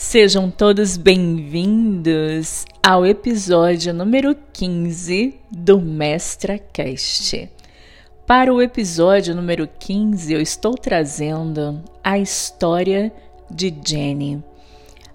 [0.00, 7.50] Sejam todos bem-vindos ao episódio número 15 do MestraCast.
[8.24, 13.12] Para o episódio número 15, eu estou trazendo a história
[13.50, 14.40] de Jenny.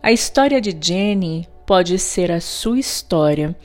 [0.02, 3.56] A história de Jenny pode ser a sua história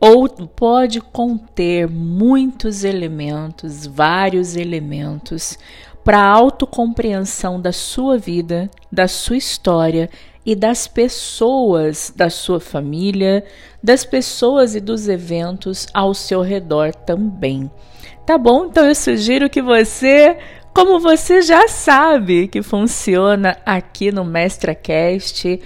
[0.00, 5.58] ou pode conter muitos elementos, vários elementos
[6.02, 10.08] para a autocompreensão da sua vida, da sua história
[10.48, 13.44] e das pessoas da sua família,
[13.82, 17.70] das pessoas e dos eventos ao seu redor também.
[18.24, 18.64] Tá bom?
[18.64, 20.38] Então eu sugiro que você,
[20.74, 25.60] como você já sabe que funciona aqui no MestraCast,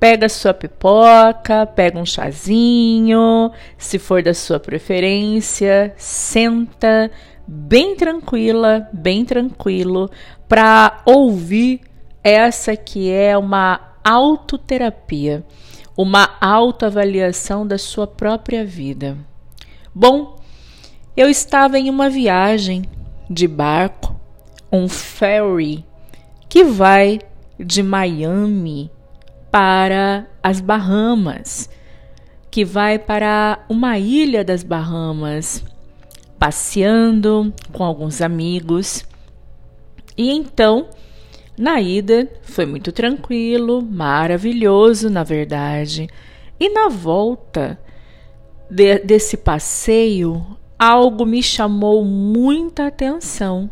[0.00, 7.12] pega sua pipoca, pega um chazinho, se for da sua preferência, senta
[7.46, 10.10] bem tranquila, bem tranquilo
[10.48, 11.82] para ouvir
[12.24, 15.44] essa que é uma autoterapia,
[15.96, 19.18] uma autoavaliação da sua própria vida.
[19.92, 20.36] Bom,
[21.16, 22.84] eu estava em uma viagem
[23.28, 24.14] de barco,
[24.70, 25.84] um ferry
[26.48, 27.18] que vai
[27.58, 28.92] de Miami
[29.50, 31.68] para as Bahamas,
[32.48, 35.64] que vai para uma ilha das Bahamas,
[36.38, 39.04] passeando com alguns amigos.
[40.16, 40.88] E então
[41.58, 46.08] na ida foi muito tranquilo, maravilhoso, na verdade.
[46.60, 47.78] E na volta
[48.70, 50.44] de, desse passeio,
[50.78, 53.70] algo me chamou muita atenção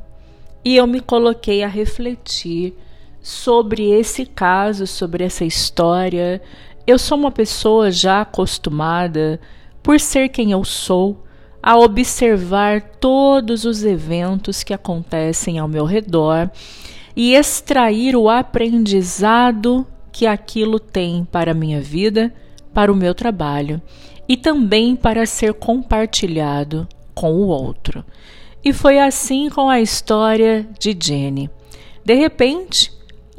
[0.65, 2.75] e eu me coloquei a refletir
[3.21, 6.41] sobre esse caso, sobre essa história.
[6.87, 9.39] Eu sou uma pessoa já acostumada,
[9.83, 11.23] por ser quem eu sou,
[11.63, 16.51] a observar todos os eventos que acontecem ao meu redor
[17.17, 22.33] e extrair o aprendizado que aquilo tem para a minha vida,
[22.73, 23.81] para o meu trabalho
[24.29, 28.05] e também para ser compartilhado com o outro.
[28.65, 31.51] E foi assim com a história de Jenny.
[32.05, 32.91] De repente,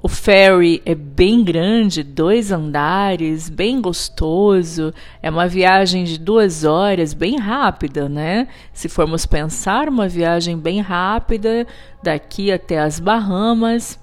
[0.06, 4.94] o ferry é bem grande, dois andares, bem gostoso.
[5.20, 8.48] É uma viagem de duas horas, bem rápida, né?
[8.72, 11.66] Se formos pensar, uma viagem bem rápida
[12.04, 14.00] daqui até as Bahamas.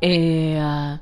[0.00, 1.00] É...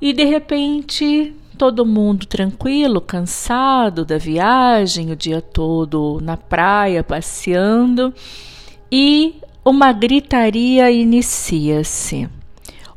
[0.00, 8.14] E de repente, todo mundo tranquilo, cansado da viagem, o dia todo na praia passeando,
[8.90, 12.30] e uma gritaria inicia-se.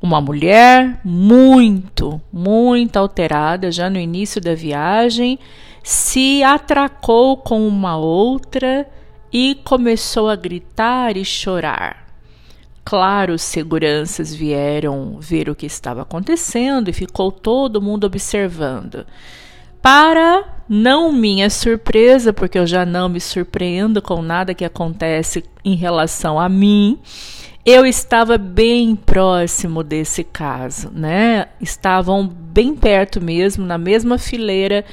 [0.05, 5.39] Uma mulher muito, muito alterada já no início da viagem
[5.81, 8.87] se atracou com uma outra
[9.33, 12.05] e começou a gritar e chorar.
[12.83, 19.07] Claro, os seguranças vieram ver o que estava acontecendo e ficou todo mundo observando.
[19.81, 25.73] Para não minha surpresa, porque eu já não me surpreendo com nada que acontece em
[25.73, 26.99] relação a mim,
[27.65, 31.47] eu estava bem próximo desse caso, né?
[31.59, 34.85] Estavam bem perto mesmo, na mesma fileira,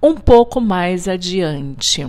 [0.00, 2.06] um pouco mais adiante.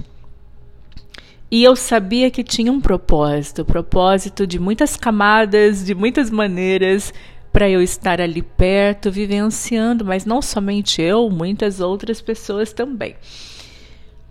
[1.50, 7.12] E eu sabia que tinha um propósito, propósito de muitas camadas, de muitas maneiras
[7.52, 13.16] para eu estar ali perto, vivenciando, mas não somente eu, muitas outras pessoas também.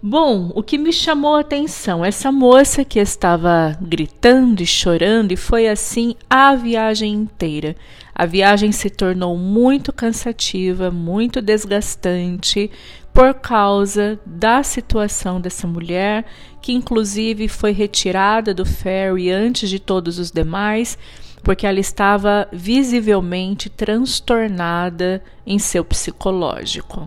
[0.02, 5.36] Bom, o que me chamou a atenção, essa moça que estava gritando e chorando, e
[5.36, 7.76] foi assim a viagem inteira.
[8.14, 12.70] A viagem se tornou muito cansativa, muito desgastante,
[13.12, 16.24] por causa da situação dessa mulher,
[16.62, 20.96] que inclusive foi retirada do ferry antes de todos os demais,
[21.42, 27.06] porque ela estava visivelmente transtornada em seu psicológico.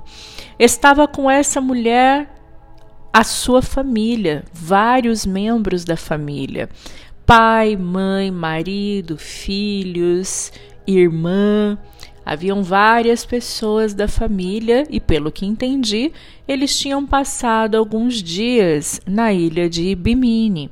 [0.59, 2.32] Estava com essa mulher
[3.13, 6.67] a sua família, vários membros da família:
[7.23, 10.51] pai, mãe, marido, filhos,
[10.87, 11.77] irmã.
[12.25, 16.11] Haviam várias pessoas da família e, pelo que entendi,
[16.47, 20.71] eles tinham passado alguns dias na ilha de Bimini,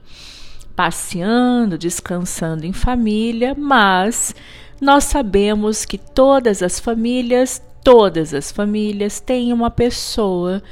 [0.74, 4.34] passeando, descansando em família, mas
[4.80, 10.64] nós sabemos que todas as famílias, todas as famílias têm uma pessoa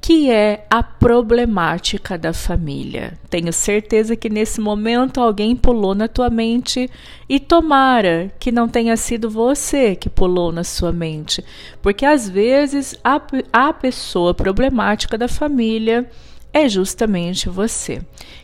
[0.00, 3.18] que é a problemática da família.
[3.28, 6.88] Tenho certeza que nesse momento alguém pulou na tua mente
[7.28, 11.44] e tomara que não tenha sido você que pulou na sua mente,
[11.82, 13.20] porque às vezes a,
[13.52, 16.08] a pessoa problemática da família
[16.52, 18.00] é justamente você.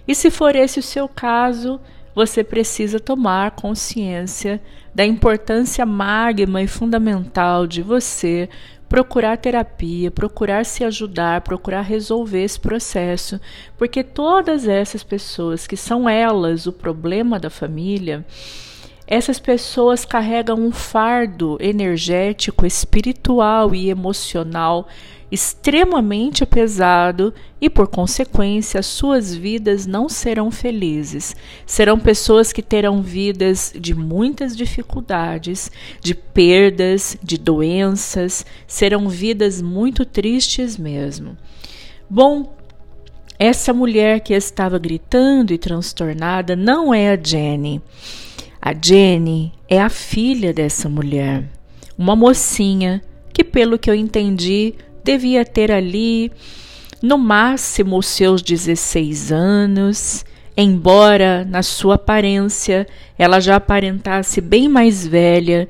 [0.06, 1.81] E se for esse o seu caso,
[2.14, 4.60] você precisa tomar consciência
[4.94, 8.48] da importância magma e fundamental de você
[8.92, 13.40] procurar terapia, procurar se ajudar, procurar resolver esse processo,
[13.78, 18.22] porque todas essas pessoas que são elas o problema da família,
[19.12, 24.88] essas pessoas carregam um fardo energético, espiritual e emocional
[25.30, 31.36] extremamente pesado e, por consequência, suas vidas não serão felizes.
[31.66, 35.70] Serão pessoas que terão vidas de muitas dificuldades,
[36.00, 41.36] de perdas, de doenças, serão vidas muito tristes mesmo.
[42.08, 42.56] Bom,
[43.38, 47.82] essa mulher que estava gritando e transtornada não é a Jenny.
[48.64, 51.42] A Jenny é a filha dessa mulher,
[51.98, 53.02] uma mocinha
[53.34, 56.30] que, pelo que eu entendi, devia ter ali
[57.02, 60.24] no máximo os seus 16 anos,
[60.56, 62.86] embora na sua aparência
[63.18, 65.68] ela já aparentasse bem mais velha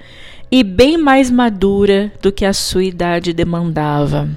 [0.50, 4.28] e bem mais madura do que a sua idade demandava.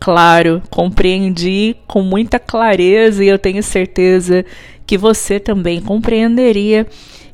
[0.00, 4.44] Claro, compreendi com muita clareza e eu tenho certeza
[4.84, 6.84] que você também compreenderia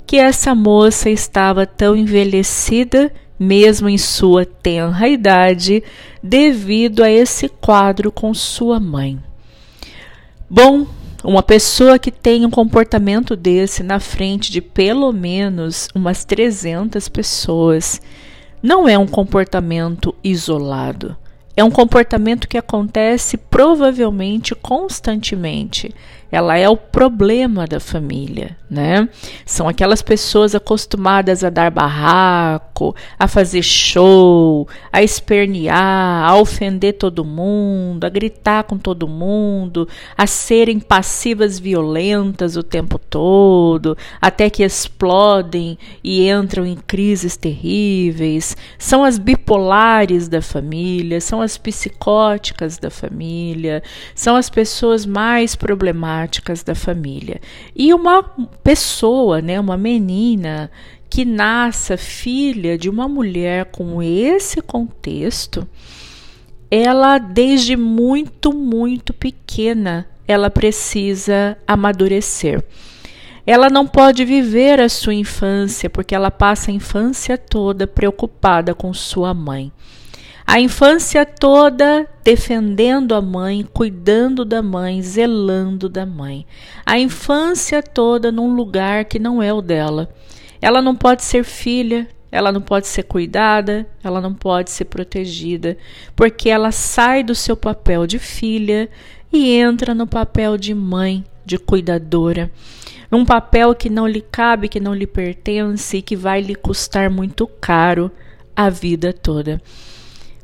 [0.08, 5.84] que essa moça estava tão envelhecida mesmo em sua tenra idade,
[6.22, 9.18] devido a esse quadro com sua mãe.
[10.48, 10.86] Bom,
[11.22, 18.00] uma pessoa que tem um comportamento desse na frente de pelo menos umas 300 pessoas
[18.62, 21.14] não é um comportamento isolado.
[21.54, 25.94] É um comportamento que acontece provavelmente constantemente
[26.30, 29.08] ela é o problema da família, né?
[29.46, 37.24] São aquelas pessoas acostumadas a dar barraco, a fazer show, a espernear, a ofender todo
[37.24, 44.62] mundo, a gritar com todo mundo, a serem passivas violentas o tempo todo, até que
[44.62, 48.54] explodem e entram em crises terríveis.
[48.78, 53.82] São as bipolares da família, são as psicóticas da família,
[54.14, 57.40] são as pessoas mais problemáticas problemáticas da família.
[57.74, 58.22] E uma
[58.62, 60.70] pessoa, né, uma menina
[61.08, 65.66] que nasça filha de uma mulher com esse contexto,
[66.70, 72.62] ela desde muito, muito pequena, ela precisa amadurecer.
[73.46, 78.92] Ela não pode viver a sua infância porque ela passa a infância toda preocupada com
[78.92, 79.72] sua mãe.
[80.50, 86.46] A infância toda defendendo a mãe, cuidando da mãe, zelando da mãe.
[86.86, 90.08] A infância toda num lugar que não é o dela.
[90.58, 95.76] Ela não pode ser filha, ela não pode ser cuidada, ela não pode ser protegida,
[96.16, 98.88] porque ela sai do seu papel de filha
[99.30, 102.50] e entra no papel de mãe, de cuidadora,
[103.10, 107.10] num papel que não lhe cabe, que não lhe pertence e que vai lhe custar
[107.10, 108.10] muito caro
[108.56, 109.60] a vida toda.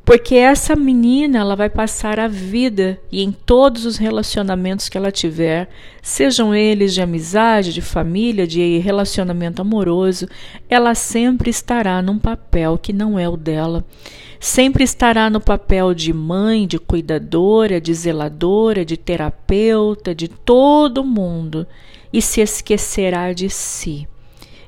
[0.04, 5.10] Porque essa menina, ela vai passar a vida e em todos os relacionamentos que ela
[5.10, 5.66] tiver,
[6.02, 10.28] sejam eles de amizade, de família, de relacionamento amoroso,
[10.68, 13.82] ela sempre estará num papel que não é o dela.
[14.38, 21.66] Sempre estará no papel de mãe, de cuidadora, de zeladora, de terapeuta, de todo mundo
[22.12, 24.06] e se esquecerá de si.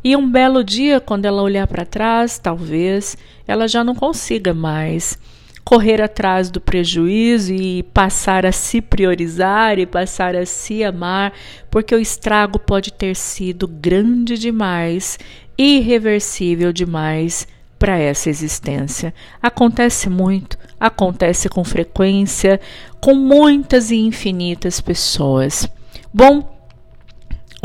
[0.07, 5.19] E um belo dia, quando ela olhar para trás, talvez ela já não consiga mais
[5.65, 11.33] correr atrás do prejuízo e passar a se priorizar e passar a se amar,
[11.69, 15.19] porque o estrago pode ter sido grande demais,
[15.59, 19.13] irreversível demais para essa existência.
[19.43, 22.61] Acontece muito, acontece com frequência,
[23.01, 25.69] com muitas e infinitas pessoas.
[26.15, 26.56] Bom,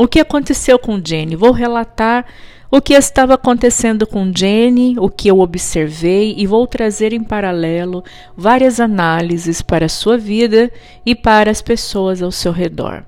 [0.02, 1.36] o que aconteceu com Jenny?
[1.36, 2.26] Vou relatar
[2.68, 8.02] o que estava acontecendo com Jenny, o que eu observei e vou trazer em paralelo
[8.36, 10.72] várias análises para a sua vida
[11.06, 13.04] e para as pessoas ao seu redor.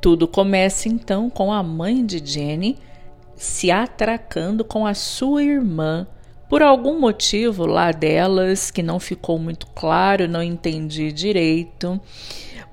[0.00, 2.78] Tudo começa então com a mãe de Jenny
[3.36, 6.04] se atracando com a sua irmã
[6.48, 12.00] por algum motivo lá delas que não ficou muito claro, não entendi direito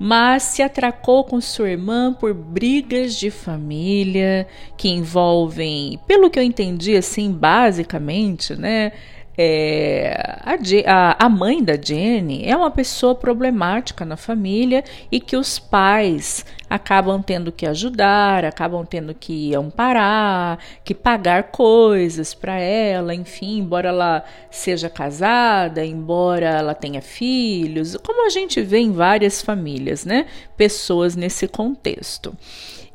[0.04, 6.42] mas se atracou com sua irmã por brigas de família que envolvem, pelo que eu
[6.42, 8.90] entendi assim, basicamente, né,
[9.36, 10.44] é,
[10.86, 16.44] a, a, mãe da Jenny é uma pessoa problemática na família e que os pais
[16.68, 23.88] acabam tendo que ajudar, acabam tendo que amparar, que pagar coisas para ela, enfim, embora
[23.88, 30.26] ela seja casada, embora ela tenha filhos, como a gente vê em várias famílias, né?
[30.56, 32.36] Pessoas nesse contexto.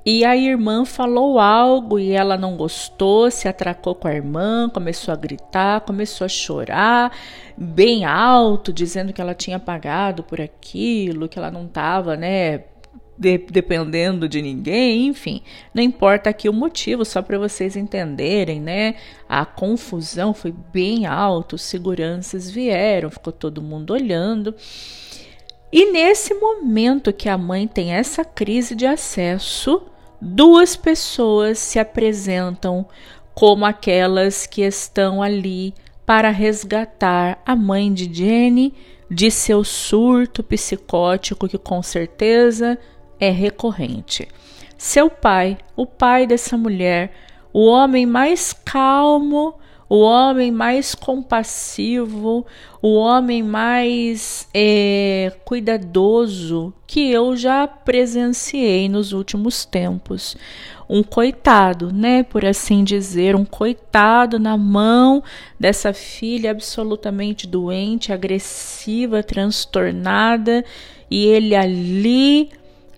[0.09, 5.13] E a irmã falou algo e ela não gostou, se atracou com a irmã, começou
[5.13, 7.11] a gritar, começou a chorar
[7.57, 12.63] bem alto, dizendo que ela tinha pagado por aquilo, que ela não estava, né,
[13.17, 15.41] de, dependendo de ninguém, enfim,
[15.73, 18.95] não importa aqui o motivo, só para vocês entenderem, né?
[19.27, 24.55] A confusão foi bem alta, os seguranças vieram, ficou todo mundo olhando.
[25.69, 29.85] E nesse momento que a mãe tem essa crise de acesso,
[30.21, 32.85] duas pessoas se apresentam
[33.33, 35.73] como aquelas que estão ali
[36.05, 38.73] para resgatar a mãe de Jenny
[39.09, 42.77] de seu surto psicótico que com certeza
[43.19, 44.27] é recorrente.
[44.77, 47.11] Seu pai, o pai dessa mulher,
[47.53, 49.55] o homem mais calmo,
[49.89, 52.45] o homem mais compassivo,
[52.81, 60.35] o homem mais é, cuidadoso que eu já presenciei nos últimos tempos.
[60.89, 65.23] Um coitado, né, por assim dizer, um coitado na mão
[65.59, 70.63] dessa filha absolutamente doente, agressiva, transtornada,
[71.09, 72.49] e ele ali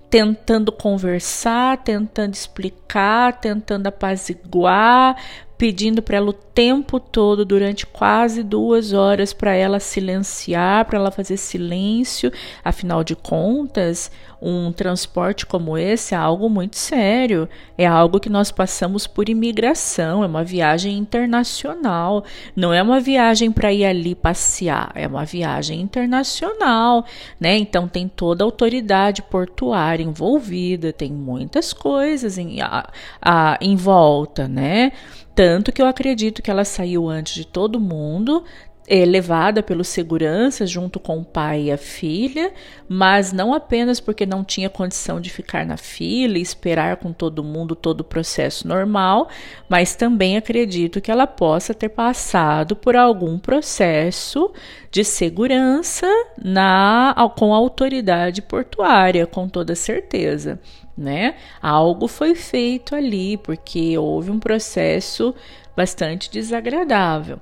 [0.09, 5.15] tentando conversar, tentando explicar, tentando apaziguar,
[5.59, 11.11] pedindo para ela o tempo todo, durante quase duas horas, para ela silenciar, para ela
[11.11, 12.31] fazer silêncio.
[12.63, 14.09] Afinal de contas,
[14.41, 20.23] um transporte como esse é algo muito sério, é algo que nós passamos por imigração,
[20.23, 22.23] é uma viagem internacional,
[22.55, 27.05] não é uma viagem para ir ali passear, é uma viagem internacional,
[27.37, 27.57] né?
[27.57, 32.89] Então tem toda a autoridade portuária envolvida, tem muitas coisas em, a,
[33.21, 34.93] a, em volta, né?
[35.39, 38.43] Tanto que eu acredito que ela saiu antes de todo mundo,
[38.89, 42.51] é, levada pelos seguranças junto com o pai e a filha,
[42.87, 47.43] mas não apenas porque não tinha condição de ficar na fila e esperar com todo
[47.43, 49.29] mundo todo o processo normal,
[49.69, 54.51] mas também acredito que ela possa ter passado por algum processo
[54.91, 56.07] de segurança
[56.43, 60.59] na com a autoridade portuária, com toda certeza
[60.99, 61.35] né?
[61.61, 65.33] Algo foi feito ali, porque houve um processo
[65.75, 67.39] bastante desagradável.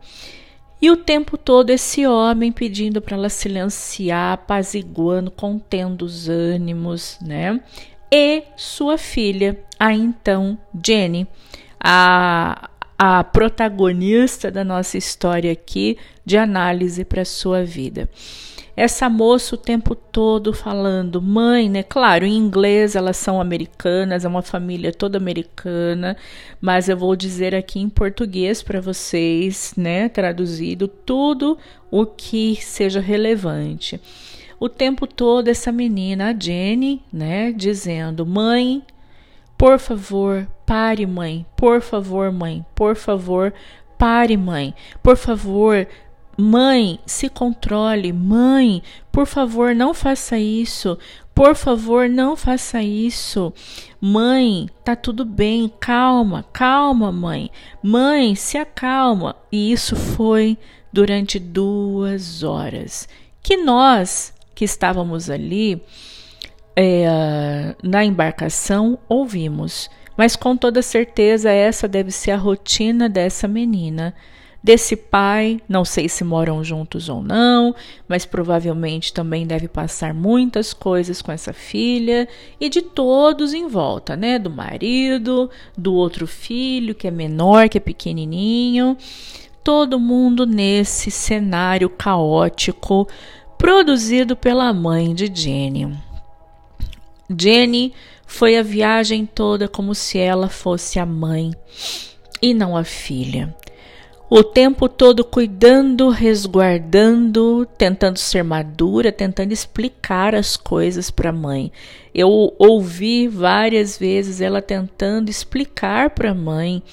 [0.82, 7.60] E o tempo todo esse homem pedindo para ela silenciar, apaziguando, contendo os ânimos, né?
[8.12, 11.28] E sua filha, a então Jenny,
[11.80, 18.08] a, a protagonista da nossa história aqui de análise para sua vida
[18.78, 21.82] essa moça o tempo todo falando mãe, né?
[21.82, 26.16] Claro, em inglês elas são americanas, é uma família toda americana,
[26.62, 30.08] mas eu vou dizer aqui em português para vocês, né?
[30.10, 31.58] Traduzido tudo
[31.90, 34.00] o que seja relevante.
[34.60, 38.84] O tempo todo essa menina, a Jenny, né, dizendo: "Mãe,
[39.58, 41.48] por favor, pare, mãe.
[41.56, 42.64] Por favor, mãe.
[42.76, 43.52] Por favor,
[43.98, 44.76] pare, mãe.
[45.02, 45.88] Por favor,
[46.38, 48.14] Mãe, se controle.
[48.14, 50.98] Mãe, por favor, não faça isso.
[51.34, 53.52] Por favor, não faça isso.
[54.00, 55.72] Mãe, tá tudo bem.
[55.80, 57.50] Calma, calma, mãe.
[57.82, 59.36] Mãe, se acalma.
[59.52, 60.58] E isso foi
[60.94, 63.10] durante duas horas.
[63.42, 65.82] Que nós que estávamos ali
[66.76, 69.90] é, na embarcação ouvimos.
[70.16, 74.14] Mas com toda certeza, essa deve ser a rotina dessa menina
[74.68, 77.74] desse pai, não sei se moram juntos ou não,
[78.06, 82.28] mas provavelmente também deve passar muitas coisas com essa filha
[82.60, 84.38] e de todos em volta, né?
[84.38, 88.98] Do marido, do outro filho que é menor, que é pequenininho,
[89.64, 93.08] todo mundo nesse cenário caótico
[93.58, 95.98] produzido pela mãe de Jenny.
[97.40, 97.94] Jenny
[98.26, 101.54] foi a viagem toda como se ela fosse a mãe
[102.42, 103.56] e não a filha
[104.30, 111.72] o tempo todo cuidando, resguardando, tentando ser madura, tentando explicar as coisas para a mãe.
[112.14, 116.84] Eu ouvi várias vezes ela tentando explicar para a mãe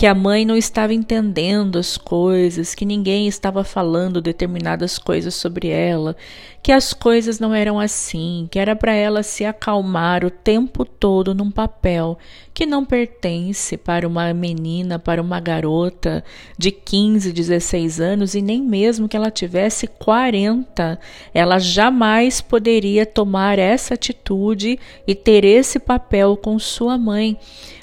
[0.00, 5.68] que a mãe não estava entendendo as coisas, que ninguém estava falando determinadas coisas sobre
[5.68, 6.16] ela,
[6.62, 11.34] que as coisas não eram assim, que era para ela se acalmar o tempo todo
[11.34, 12.16] num papel
[12.54, 16.24] que não pertence para uma menina, para uma garota
[16.56, 20.98] de 15, 16 anos e nem mesmo que ela tivesse 40.
[21.34, 27.36] Ela jamais poderia tomar essa atitude e ter esse papel com sua mãe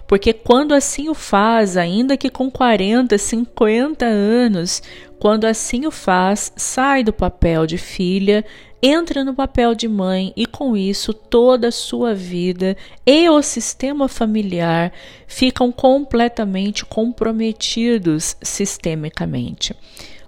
[0.08, 4.82] porque quando assim o faz, ainda que com 40, 50 anos,
[5.20, 8.46] quando assim o faz, sai do papel de filha
[8.82, 14.08] entra no papel de mãe e com isso toda a sua vida e o sistema
[14.08, 14.92] familiar
[15.26, 19.76] ficam completamente comprometidos sistemicamente.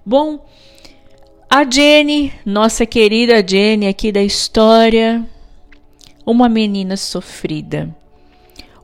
[0.06, 0.46] Bom,
[1.50, 5.26] a Jenny, nossa querida Jenny aqui da história,
[6.26, 7.96] uma menina sofrida.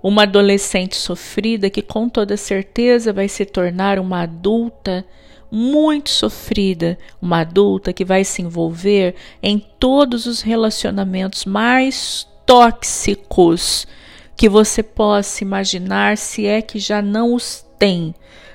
[0.08, 5.04] Uma adolescente sofrida que com toda certeza vai se tornar uma adulta
[5.50, 13.88] muito sofrida, uma adulta que vai se envolver em todos os relacionamentos mais tóxicos
[14.38, 18.14] que você possa imaginar, se é que já não os tem.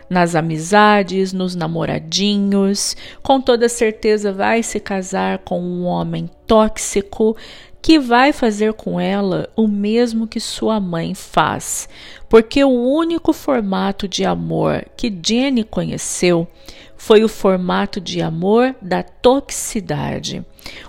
[0.08, 7.36] Nas amizades, nos namoradinhos, com toda certeza vai se casar com um homem tóxico
[7.82, 11.88] que vai fazer com ela o mesmo que sua mãe faz,
[12.28, 16.46] porque o único formato de amor que Jenny conheceu
[16.96, 20.44] foi o formato de amor da toxicidade,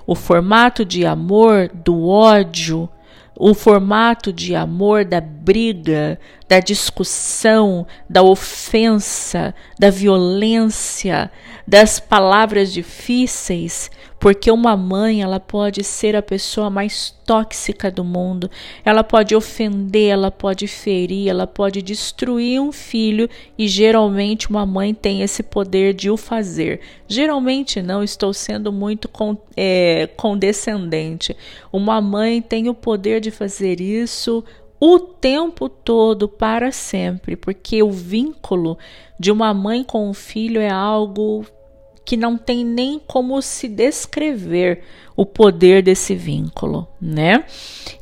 [0.06, 2.90] o formato de amor do ódio,
[3.36, 6.20] o formato de amor da briga,
[6.52, 11.32] da discussão, da ofensa, da violência,
[11.66, 13.90] das palavras difíceis,
[14.20, 18.52] porque uma mãe, ela pode ser a pessoa mais tóxica do mundo.
[18.84, 24.94] Ela pode ofender, ela pode ferir, ela pode destruir um filho e geralmente uma mãe
[24.94, 26.82] tem esse poder de o fazer.
[27.08, 31.36] Geralmente não, estou sendo muito con é, condescendente.
[31.72, 34.44] Uma mãe tem o poder de fazer isso
[34.84, 38.80] o tempo todo para sempre, porque o vínculo
[39.20, 41.46] de uma mãe com um filho é algo
[42.04, 44.82] que não tem nem como se descrever
[45.16, 47.46] o poder desse vínculo, né?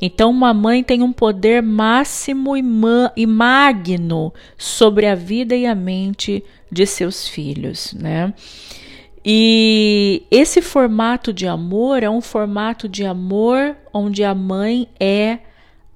[0.00, 2.62] Então, uma mãe tem um poder máximo e,
[3.14, 8.32] e magno sobre a vida e a mente de seus filhos, né?
[9.22, 15.40] E esse formato de amor é um formato de amor onde a mãe é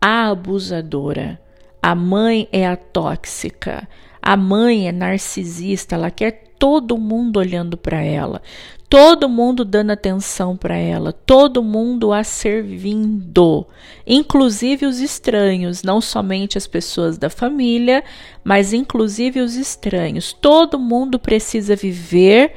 [0.06, 1.40] a abusadora,
[1.80, 3.88] a mãe é a tóxica,
[4.20, 8.42] a mãe é narcisista, ela quer todo mundo olhando para ela,
[8.86, 13.66] todo mundo dando atenção para ela, todo mundo a servindo,
[14.06, 18.04] inclusive os estranhos, não somente as pessoas da família,
[18.44, 20.34] mas inclusive os estranhos.
[20.34, 22.52] Todo mundo precisa viver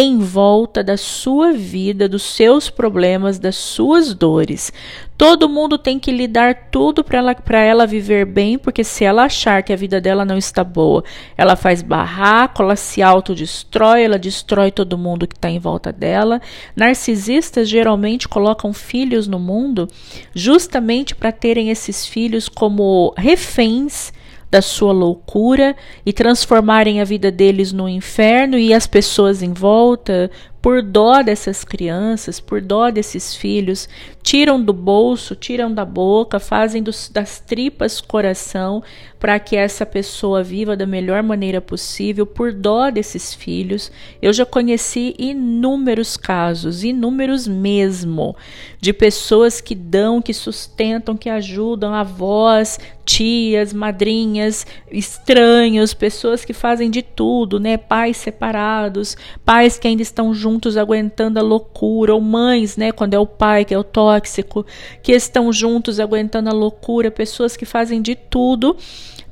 [0.00, 4.72] em volta da sua vida, dos seus problemas, das suas dores.
[5.16, 9.24] Todo mundo tem que lhe dar tudo para ela, ela viver bem, porque se ela
[9.24, 11.02] achar que a vida dela não está boa,
[11.36, 16.40] ela faz barraco, ela se autodestrói, ela destrói todo mundo que está em volta dela.
[16.76, 19.88] Narcisistas geralmente colocam filhos no mundo
[20.32, 24.12] justamente para terem esses filhos como reféns
[24.50, 30.30] da sua loucura e transformarem a vida deles no inferno e as pessoas em volta,
[30.60, 33.88] por dó dessas crianças, por dó desses filhos,
[34.28, 38.82] tiram do bolso, tiram da boca, fazem dos, das tripas coração
[39.18, 43.90] para que essa pessoa viva da melhor maneira possível, por dó desses filhos.
[44.22, 48.36] Eu já conheci inúmeros casos, inúmeros mesmo,
[48.80, 56.90] de pessoas que dão, que sustentam, que ajudam avós, tias, madrinhas, estranhos, pessoas que fazem
[56.90, 57.76] de tudo, né?
[57.76, 62.92] Pais separados, pais que ainda estão juntos aguentando a loucura, ou mães, né?
[62.92, 63.82] Quando é o pai que é o
[64.18, 64.66] tóxico,
[65.02, 68.76] que estão juntos aguentando a loucura, pessoas que fazem de tudo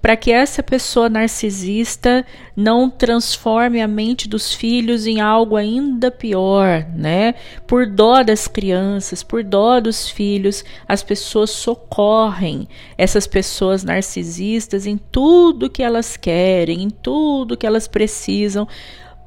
[0.00, 6.86] para que essa pessoa narcisista não transforme a mente dos filhos em algo ainda pior,
[6.94, 7.34] né?
[7.66, 14.96] Por dó das crianças, por dó dos filhos, as pessoas socorrem essas pessoas narcisistas em
[14.96, 18.68] tudo que elas querem, em tudo que elas precisam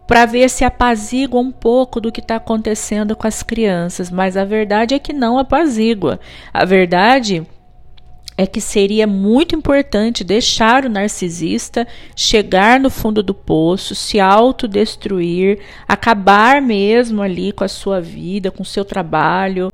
[0.09, 4.43] para ver se apazigua um pouco do que está acontecendo com as crianças, mas a
[4.43, 6.19] verdade é que não apazigua.
[6.51, 7.45] A verdade
[8.35, 15.59] é que seria muito importante deixar o narcisista chegar no fundo do poço, se autodestruir,
[15.87, 19.69] acabar mesmo ali com a sua vida, com o seu trabalho,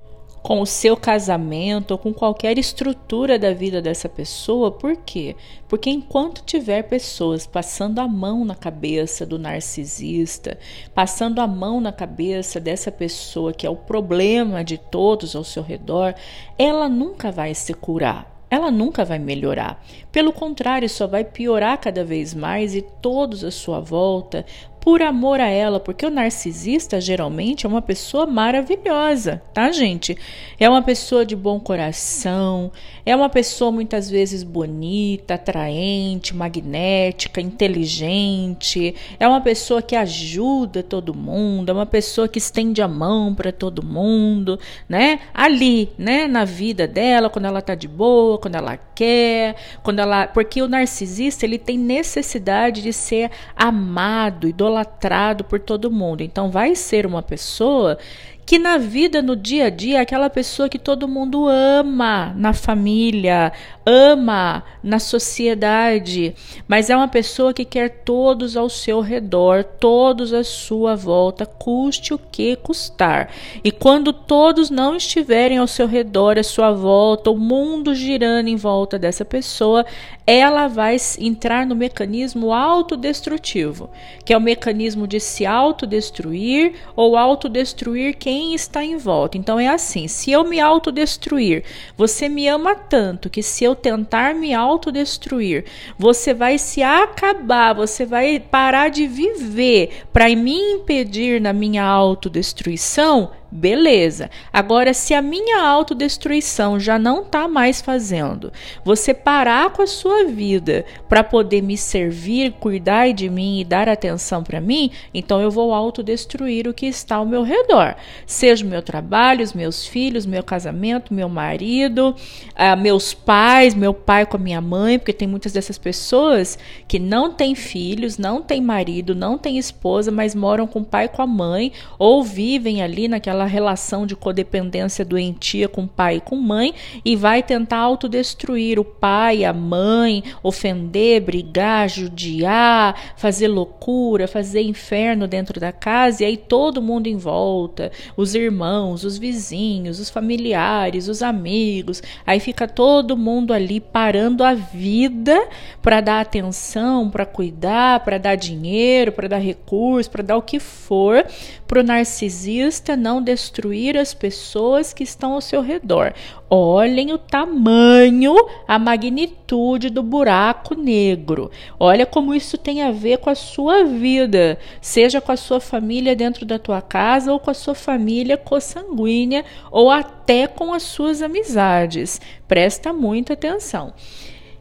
[0.46, 4.70] com o seu casamento ou com qualquer estrutura da vida dessa pessoa.
[4.70, 5.34] Por quê?
[5.66, 10.56] Porque enquanto tiver pessoas passando a mão na cabeça do narcisista,
[10.94, 15.64] passando a mão na cabeça dessa pessoa que é o problema de todos ao seu
[15.64, 16.14] redor,
[16.56, 19.84] ela nunca vai se curar ela nunca vai melhorar.
[20.12, 24.46] Pelo contrário, só vai piorar cada vez mais e todos à sua volta
[24.86, 30.16] por amor a ela, porque o narcisista geralmente é uma pessoa maravilhosa, tá, gente?
[30.60, 32.70] É uma pessoa de bom coração,
[33.04, 41.12] é uma pessoa muitas vezes bonita, atraente, magnética, inteligente, é uma pessoa que ajuda todo
[41.12, 44.56] mundo, é uma pessoa que estende a mão para todo mundo,
[44.88, 45.18] né?
[45.34, 50.28] Ali, né, na vida dela, quando ela tá de boa, quando ela quer, quando ela,
[50.28, 56.22] porque o narcisista, ele tem necessidade de ser amado, idolatrado, idolatrado por todo mundo.
[56.22, 57.96] Então vai ser uma pessoa
[58.44, 62.52] que na vida, no dia a dia, é aquela pessoa que todo mundo ama na
[62.52, 63.52] família,
[63.84, 66.32] ama na sociedade,
[66.68, 72.14] mas é uma pessoa que quer todos ao seu redor, todos à sua volta, custe
[72.14, 73.30] o que custar.
[73.64, 78.56] E quando todos não estiverem ao seu redor, à sua volta, o mundo girando em
[78.56, 79.84] volta dessa pessoa,
[80.26, 83.88] ela vai entrar no mecanismo autodestrutivo,
[84.24, 89.38] que é o mecanismo de se autodestruir ou autodestruir quem está em volta.
[89.38, 91.62] Então é assim: se eu me autodestruir,
[91.96, 95.64] você me ama tanto que se eu tentar me autodestruir,
[95.96, 103.30] você vai se acabar, você vai parar de viver para me impedir na minha autodestruição.
[103.50, 104.28] Beleza.
[104.52, 108.52] Agora, se a minha autodestruição já não está mais fazendo
[108.84, 113.88] você parar com a sua vida para poder me servir, cuidar de mim e dar
[113.88, 117.94] atenção para mim, então eu vou autodestruir o que está ao meu redor.
[118.26, 122.16] Seja o meu trabalho, os meus filhos, meu casamento, meu marido,
[122.50, 126.98] uh, meus pais, meu pai com a minha mãe, porque tem muitas dessas pessoas que
[126.98, 131.08] não têm filhos, não têm marido, não têm esposa, mas moram com o pai e
[131.08, 136.36] com a mãe ou vivem ali naquela relação de codependência doentia com pai e com
[136.36, 144.62] mãe e vai tentar autodestruir o pai, a mãe, ofender, brigar, judiar, fazer loucura, fazer
[144.62, 150.08] inferno dentro da casa e aí todo mundo em volta, os irmãos, os vizinhos, os
[150.08, 155.48] familiares, os amigos, aí fica todo mundo ali parando a vida
[155.82, 160.58] para dar atenção, para cuidar, para dar dinheiro, para dar recurso, para dar o que
[160.58, 161.26] for
[161.66, 166.14] para o narcisista não destruir as pessoas que estão ao seu redor.
[166.48, 168.34] Olhem o tamanho,
[168.68, 171.50] a magnitude do buraco negro.
[171.78, 176.14] Olha como isso tem a ver com a sua vida, seja com a sua família
[176.14, 181.20] dentro da tua casa ou com a sua família consanguínea ou até com as suas
[181.20, 182.20] amizades.
[182.46, 183.92] Presta muita atenção.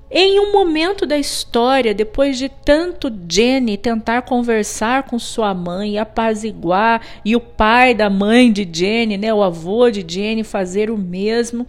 [0.09, 7.01] Em um momento da história, depois de tanto Jenny tentar conversar com sua mãe, apaziguar,
[7.25, 11.65] e o pai da mãe de Jenny, né, o avô de Jenny, fazer o mesmo,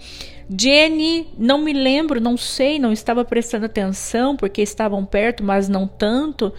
[0.49, 5.89] Jenny, não me lembro, não sei, não estava prestando atenção porque estavam perto, mas não
[5.89, 6.53] tanto.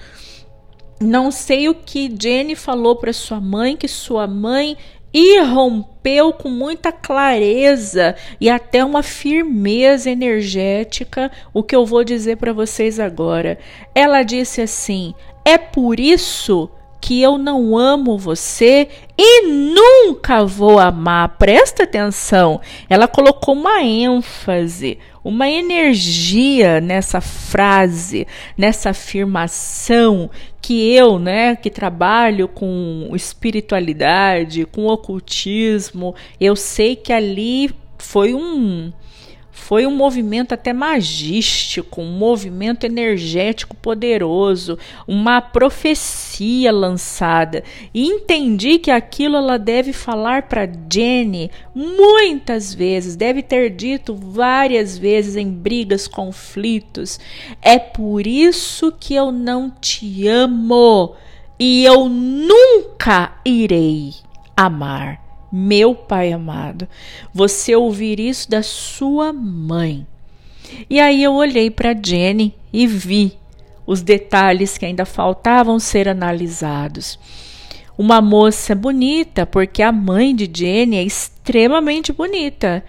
[0.99, 4.75] Não sei o que Jenny falou para sua mãe, que sua mãe
[5.13, 5.96] irrompeu
[6.38, 13.00] com muita clareza e até uma firmeza energética o que eu vou dizer para vocês
[13.00, 13.58] agora.
[13.93, 21.38] Ela disse assim: "É por isso que eu não amo você e nunca vou amar.
[21.38, 22.60] Presta atenção.
[22.89, 30.30] Ela colocou uma ênfase, uma energia nessa frase, nessa afirmação
[30.67, 38.91] que eu, né, que trabalho com espiritualidade, com ocultismo, eu sei que ali foi um
[39.58, 47.63] foi um movimento até magístico, um movimento energético poderoso, uma profecia lançada.
[47.93, 54.98] E entendi que aquilo ela deve falar para Jenny muitas vezes, deve ter dito várias
[54.98, 57.20] vezes em brigas, conflitos.
[57.62, 61.13] É por isso que eu não te amo
[61.60, 64.13] e eu nunca irei
[64.56, 66.88] amar meu Pai amado,
[67.33, 70.05] você ouvir isso da sua mãe.
[70.89, 73.38] E aí eu olhei para Jenny e vi
[73.86, 77.17] os detalhes que ainda faltavam ser analisados.
[77.97, 82.83] Uma moça bonita, porque a mãe de Jenny é extremamente bonita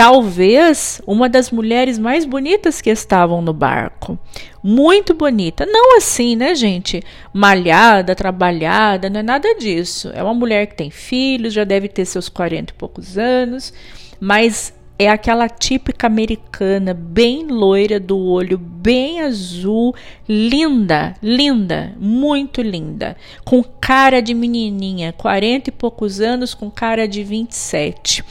[0.00, 4.18] talvez uma das mulheres mais bonitas que estavam no barco.
[4.62, 5.66] Muito bonita.
[5.66, 7.02] Não assim, né, gente?
[7.34, 10.10] Malhada, trabalhada, não é nada disso.
[10.14, 13.74] É uma mulher que tem filhos, já deve ter seus 40 e poucos anos,
[14.18, 19.94] mas é aquela típica americana, bem loira do olho, bem azul,
[20.26, 27.22] linda, linda, muito linda, com cara de menininha, 40 e poucos anos, com cara de
[27.22, 28.22] 27.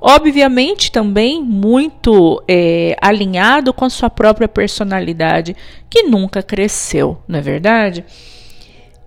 [0.00, 5.56] Obviamente, também muito é, alinhado com a sua própria personalidade,
[5.88, 8.04] que nunca cresceu, não é verdade?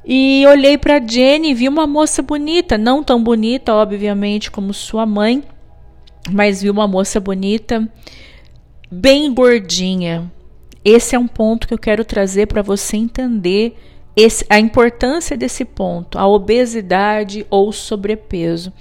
[0.03, 5.05] E olhei para Jenny e vi uma moça bonita, não tão bonita, obviamente, como sua
[5.05, 5.43] mãe,
[6.31, 7.87] mas vi uma moça bonita,
[8.89, 10.31] bem gordinha.
[10.83, 13.77] Esse é um ponto que eu quero trazer para você entender
[14.15, 18.73] esse, a importância desse ponto, a obesidade ou sobrepeso.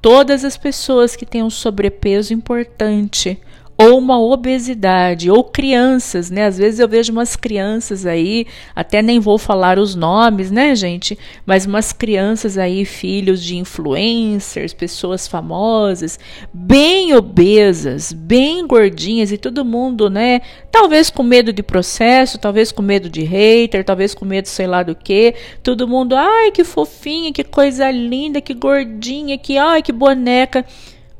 [0.00, 3.38] Todas as pessoas que têm um sobrepeso importante
[3.80, 6.44] ou uma obesidade, ou crianças, né?
[6.44, 11.18] Às vezes eu vejo umas crianças aí, até nem vou falar os nomes, né, gente?
[11.46, 16.18] Mas umas crianças aí, filhos de influencers, pessoas famosas,
[16.52, 20.42] bem obesas, bem gordinhas e todo mundo, né?
[20.70, 24.82] Talvez com medo de processo, talvez com medo de hater, talvez com medo sei lá
[24.82, 25.34] do que.
[25.62, 30.66] Todo mundo, ai, que fofinha, que coisa linda, que gordinha, que ai, que boneca.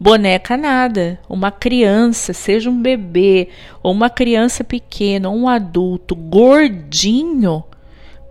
[0.02, 1.20] Boneca nada.
[1.28, 3.48] Uma criança, seja um bebê,
[3.82, 7.62] ou uma criança pequena, ou um adulto gordinho,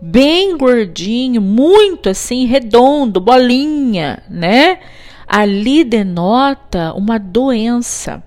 [0.00, 4.80] bem gordinho, muito assim, redondo, bolinha, né?
[5.28, 8.20] Ali denota uma doença.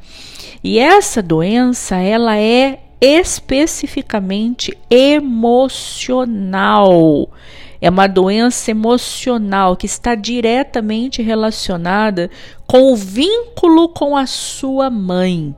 [0.64, 5.68] E essa doença, ela é especificamente emocional.
[7.84, 12.32] É uma doença emocional que está diretamente relacionada
[12.66, 15.54] com o vínculo com a sua mãe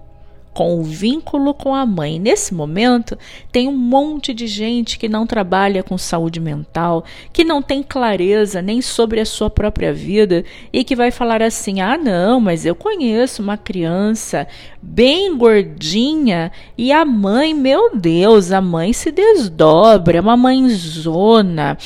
[0.56, 2.18] com o vínculo com a mãe.
[2.18, 3.20] Nesse momento,
[3.52, 8.62] tem um monte de gente que não trabalha com saúde mental, que não tem clareza
[8.62, 12.74] nem sobre a sua própria vida e que vai falar assim: ah, não, mas eu
[12.74, 14.48] conheço uma criança
[14.82, 21.78] bem gordinha e a mãe, meu Deus, a mãe se desdobra, é uma mãezona,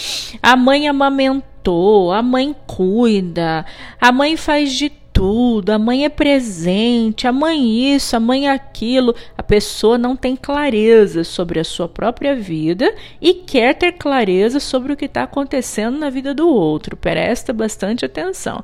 [0.44, 3.66] a mãe amamentou, a mãe cuida,
[4.00, 9.14] a mãe faz de tudo, a mãe é presente, a mãe isso, a mãe aquilo.
[9.38, 14.94] A pessoa não tem clareza sobre a sua própria vida e quer ter clareza sobre
[14.94, 16.96] o que está acontecendo na vida do outro.
[16.96, 18.64] Presta bastante atenção.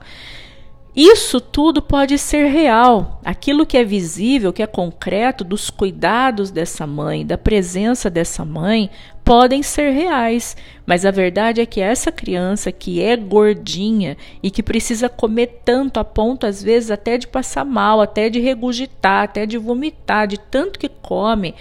[0.96, 3.20] Isso tudo pode ser real.
[3.26, 8.90] Aquilo que é visível, que é concreto, dos cuidados dessa mãe, da presença dessa mãe,
[9.26, 10.56] podem ser reais.
[10.86, 16.00] Mas a verdade é que essa criança que é gordinha e que precisa comer tanto
[16.00, 20.38] a ponto, às vezes, até de passar mal, até de regurgitar, até de vomitar, de
[20.38, 21.56] tanto que come,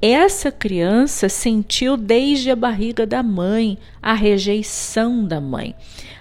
[0.00, 5.74] essa criança sentiu desde a barriga da mãe a rejeição da mãe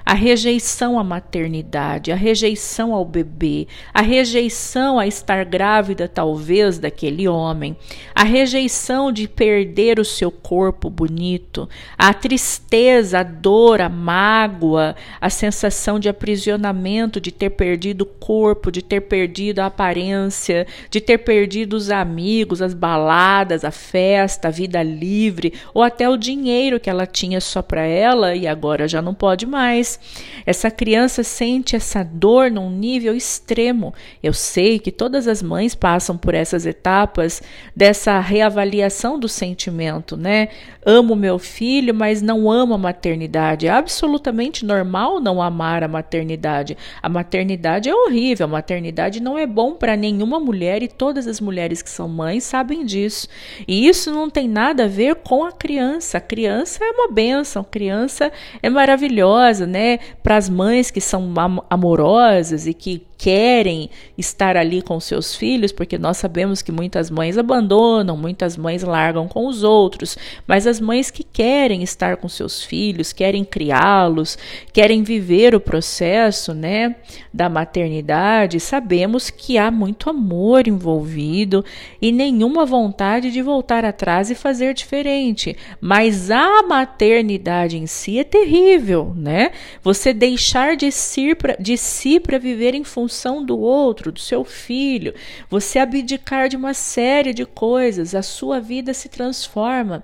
[0.10, 7.28] a rejeição à maternidade, a rejeição ao bebê, a rejeição a estar grávida, talvez, daquele
[7.28, 7.78] homem,
[8.16, 15.30] a rejeição de perder o seu corpo bonito, a tristeza, a dor, a mágoa, a
[15.30, 21.20] sensação de aprisionamento, de ter perdido o corpo, de ter perdido a aparência, de ter
[21.20, 26.90] perdido os amigos, as baladas, a festa, a vida livre, ou até o dinheiro que
[26.90, 29.99] ela tinha só para ela e agora já não pode mais.
[30.46, 33.94] Essa criança sente essa dor num nível extremo.
[34.24, 37.42] Eu sei que todas as mães passam por essas etapas
[37.76, 40.50] dessa reavaliação do sentimento, né?
[40.86, 43.68] Amo meu filho, mas não amo a maternidade.
[43.68, 46.78] É absolutamente normal não amar a maternidade.
[47.02, 51.40] A maternidade é horrível, a maternidade não é bom para nenhuma mulher e todas as
[51.40, 53.28] mulheres que são mães sabem disso.
[53.68, 56.18] E isso não tem nada a ver com a criança.
[56.18, 58.32] A criança é uma benção, a criança
[58.64, 59.79] é maravilhosa, né?
[60.22, 61.34] Para as mães que são
[61.70, 67.38] amorosas e que querem estar ali com seus filhos, porque nós sabemos que muitas mães
[67.38, 72.64] abandonam, muitas mães largam com os outros, mas as mães que querem estar com seus
[72.64, 74.38] filhos, querem criá-los,
[74.72, 76.96] querem viver o processo, né,
[77.34, 81.66] da maternidade, sabemos que há muito amor envolvido
[82.02, 88.24] e nenhuma vontade de voltar atrás e fazer diferente, mas a maternidade em si é
[88.24, 89.52] terrível, né?
[89.84, 95.16] Você deixar de si para viver em função função do outro, do seu filho,
[95.50, 100.04] você abdicar de uma série de coisas, a sua vida se transforma.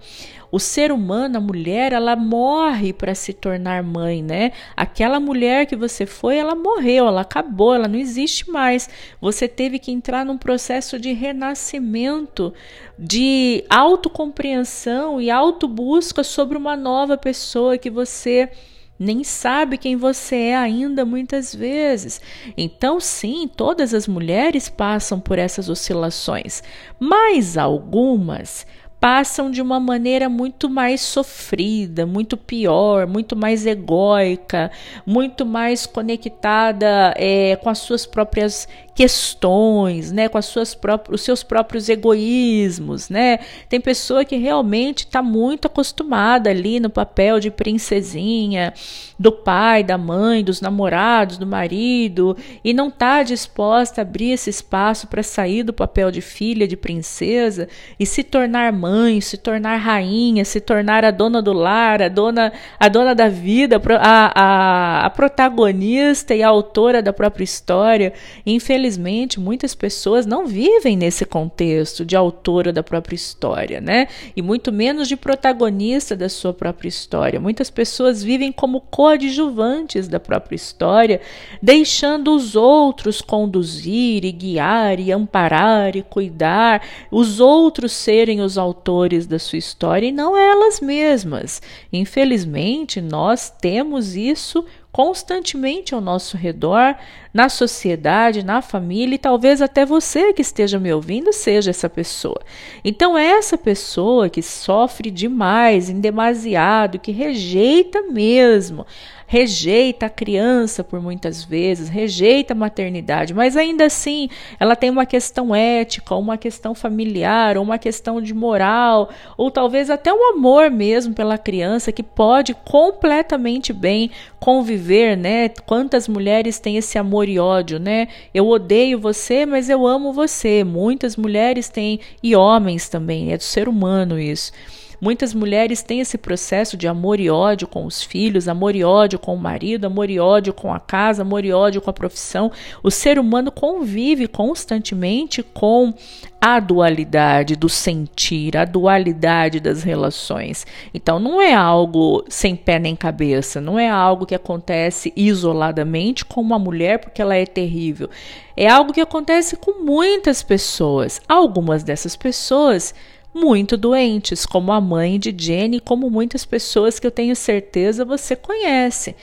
[0.52, 4.54] O ser humano, a mulher, ela morre para se tornar mãe, né?
[4.76, 8.89] Aquela mulher que você foi, ela morreu, ela acabou, ela não existe mais.
[9.22, 12.54] Você teve que entrar num processo de renascimento,
[12.98, 18.50] de autocompreensão e autobusca sobre uma nova pessoa que você
[18.97, 22.21] nem sabe quem você é ainda muitas vezes.
[22.58, 26.63] Então, sim, todas as mulheres passam por essas oscilações,
[26.99, 28.65] mas algumas
[28.99, 34.71] passam de uma maneira muito mais sofrida, muito pior, muito mais egóica,
[35.05, 41.25] muito mais conectada é, com as suas próprias questões, né, com as suas próprias, os
[41.25, 43.39] seus próprios egoísmos, né?
[43.67, 48.73] Tem pessoa que realmente está muito acostumada ali no papel de princesinha,
[49.19, 54.49] do pai, da mãe, dos namorados, do marido, e não está disposta a abrir esse
[54.49, 57.67] espaço para sair do papel de filha, de princesa
[57.99, 62.53] e se tornar mãe, se tornar rainha, se tornar a dona do lar, a dona,
[62.79, 68.13] a dona da vida, a, a, a protagonista e a autora da própria história.
[68.45, 74.08] Infelizmente infelizmente, muitas pessoas não vivem nesse contexto de autora da própria história, né?
[74.36, 77.39] E muito menos de protagonista da sua própria história.
[77.39, 81.19] Muitas pessoas vivem como coadjuvantes da própria história,
[81.62, 89.26] deixando os outros conduzir e guiar e amparar e cuidar, os outros serem os autores
[89.26, 91.62] da sua história e não elas mesmas.
[91.91, 94.63] Infelizmente, nós temos isso
[94.95, 96.95] constantemente ao nosso redor,
[97.34, 102.39] na sociedade, na família e talvez até você que esteja me ouvindo seja essa pessoa.
[102.81, 108.88] Então, é essa pessoa que sofre demais, em demasiado, que rejeita mesmo
[109.28, 115.06] rejeita a criança por muitas vezes, rejeita a maternidade, mas ainda assim ela tem uma
[115.06, 121.14] questão ética, uma questão familiar, uma questão de moral, ou talvez até um amor mesmo
[121.14, 125.50] pela criança que pode completamente bem conviver, né?
[125.66, 128.08] Quantas mulheres têm esse amor e ódio, né?
[128.34, 130.64] Eu odeio você, mas eu amo você.
[130.64, 134.52] Muitas mulheres têm e homens também, é do ser humano isso.
[134.99, 139.19] Muitas mulheres têm esse processo de amor e ódio com os filhos, amor e ódio
[139.19, 142.51] com o marido, amor e ódio com a casa, amor e ódio com a profissão.
[142.81, 145.93] O ser humano convive constantemente com
[146.39, 150.65] a dualidade do sentir, a dualidade das relações.
[150.93, 156.39] Então não é algo sem pé nem cabeça, não é algo que acontece isoladamente com
[156.41, 158.10] uma mulher porque ela é terrível.
[158.55, 161.19] É algo que acontece com muitas pessoas.
[161.27, 162.93] Algumas dessas pessoas
[163.36, 168.34] muito doentes, como a mãe de Jenny, como muitas pessoas que eu tenho certeza você
[168.34, 169.13] conhece.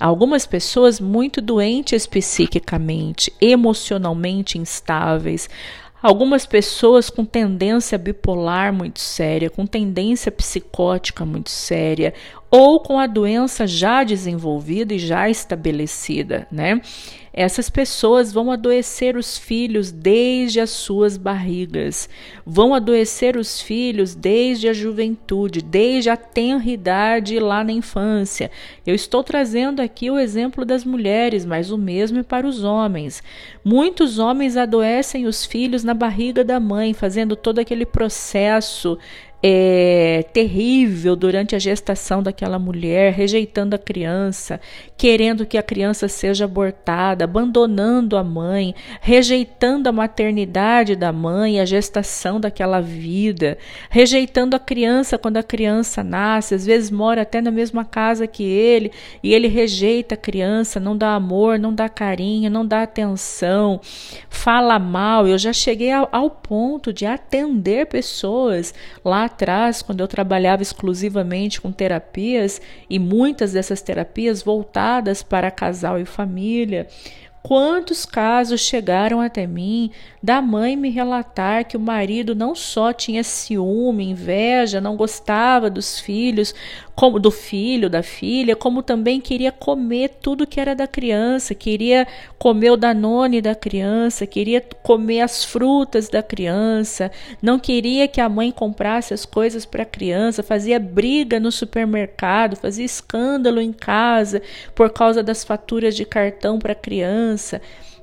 [0.00, 5.50] Algumas pessoas muito doentes psiquicamente, emocionalmente instáveis.
[6.00, 12.14] Algumas pessoas com tendência bipolar muito séria, com tendência psicótica muito séria,
[12.50, 16.80] ou com a doença já desenvolvida e já estabelecida, né?
[17.40, 22.08] Essas pessoas vão adoecer os filhos desde as suas barrigas,
[22.44, 28.50] vão adoecer os filhos desde a juventude, desde a tenridade lá na infância.
[28.84, 33.22] Eu estou trazendo aqui o exemplo das mulheres, mas o mesmo é para os homens.
[33.64, 38.98] Muitos homens adoecem os filhos na barriga da mãe, fazendo todo aquele processo
[39.40, 44.60] é, terrível durante a gestação daquela mulher, rejeitando a criança,
[44.96, 51.64] querendo que a criança seja abortada, abandonando a mãe, rejeitando a maternidade da mãe, a
[51.64, 53.56] gestação daquela vida,
[53.88, 58.42] rejeitando a criança quando a criança nasce, às vezes mora até na mesma casa que
[58.42, 58.90] ele
[59.22, 63.80] e ele rejeita a criança, não dá amor, não dá carinho, não dá atenção,
[64.28, 65.28] fala mal.
[65.28, 68.74] Eu já cheguei ao, ao ponto de atender pessoas
[69.04, 72.60] lá atrás, quando eu trabalhava exclusivamente com terapias
[72.90, 76.88] e muitas dessas terapias voltadas para casal e família,
[77.48, 79.90] Quantos casos chegaram até mim
[80.22, 85.98] da mãe me relatar que o marido não só tinha ciúme, inveja, não gostava dos
[85.98, 86.54] filhos,
[86.94, 92.06] como do filho, da filha, como também queria comer tudo que era da criança, queria
[92.38, 98.28] comer o danone da criança, queria comer as frutas da criança, não queria que a
[98.28, 104.42] mãe comprasse as coisas para a criança, fazia briga no supermercado, fazia escândalo em casa
[104.74, 107.37] por causa das faturas de cartão para a criança.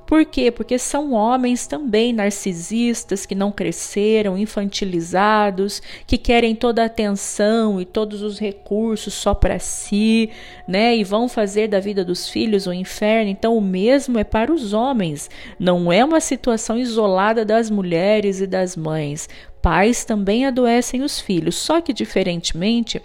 [0.06, 0.52] Por quê?
[0.52, 7.84] Porque são homens também narcisistas que não cresceram, infantilizados, que querem toda a atenção e
[7.84, 10.30] todos os recursos só para si,
[10.66, 10.96] né?
[10.96, 13.28] E vão fazer da vida dos filhos o um inferno.
[13.28, 15.28] Então, o mesmo é para os homens.
[15.58, 19.28] Não é uma situação isolada das mulheres e das mães.
[19.60, 23.02] Pais também adoecem os filhos, só que diferentemente,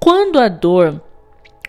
[0.00, 1.02] quando a dor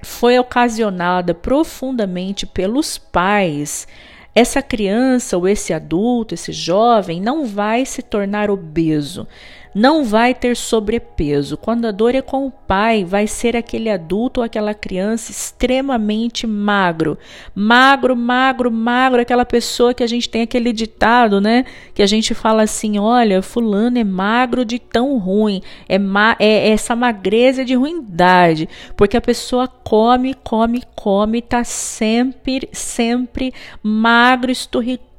[0.05, 3.87] foi ocasionada profundamente pelos pais,
[4.35, 9.27] essa criança ou esse adulto, esse jovem, não vai se tornar obeso,
[9.75, 11.57] não vai ter sobrepeso.
[11.57, 16.47] Quando a dor é com o pai, vai ser aquele adulto ou aquela criança extremamente
[16.47, 17.17] magro.
[17.53, 21.65] Magro, magro, magro, aquela pessoa que a gente tem aquele ditado, né?
[21.93, 26.69] Que a gente fala assim: olha, fulano é magro de tão ruim, é, ma é
[26.69, 33.53] essa magreza de ruindade, porque a pessoa come, come, come, tá sempre, sempre
[33.83, 35.14] magro, esturricado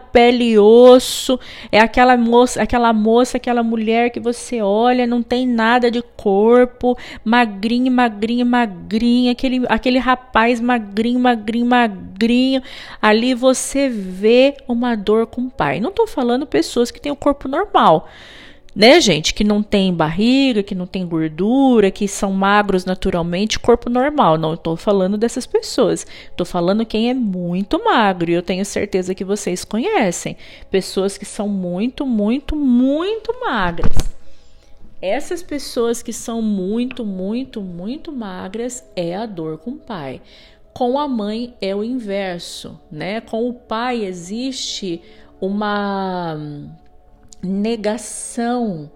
[0.00, 1.38] pele e osso,
[1.70, 6.96] é aquela moça, aquela moça, aquela mulher que você olha, não tem nada de corpo,
[7.24, 12.62] magrinho, magrinho, magrinho, aquele, aquele rapaz magrinho, magrinho, magrinho.
[13.00, 15.80] Ali você vê uma dor com o pai.
[15.80, 18.08] Não estou falando pessoas que têm o corpo normal
[18.74, 23.88] né, gente, que não tem barriga, que não tem gordura, que são magros naturalmente, corpo
[23.88, 24.36] normal.
[24.36, 26.04] Não estou falando dessas pessoas.
[26.28, 28.30] Estou falando quem é muito magro.
[28.30, 30.36] E eu tenho certeza que vocês conhecem
[30.70, 33.96] pessoas que são muito, muito, muito magras.
[35.00, 40.20] Essas pessoas que são muito, muito, muito magras é a dor com o pai.
[40.72, 43.20] Com a mãe é o inverso, né?
[43.20, 45.00] Com o pai existe
[45.40, 46.36] uma
[47.44, 48.90] negação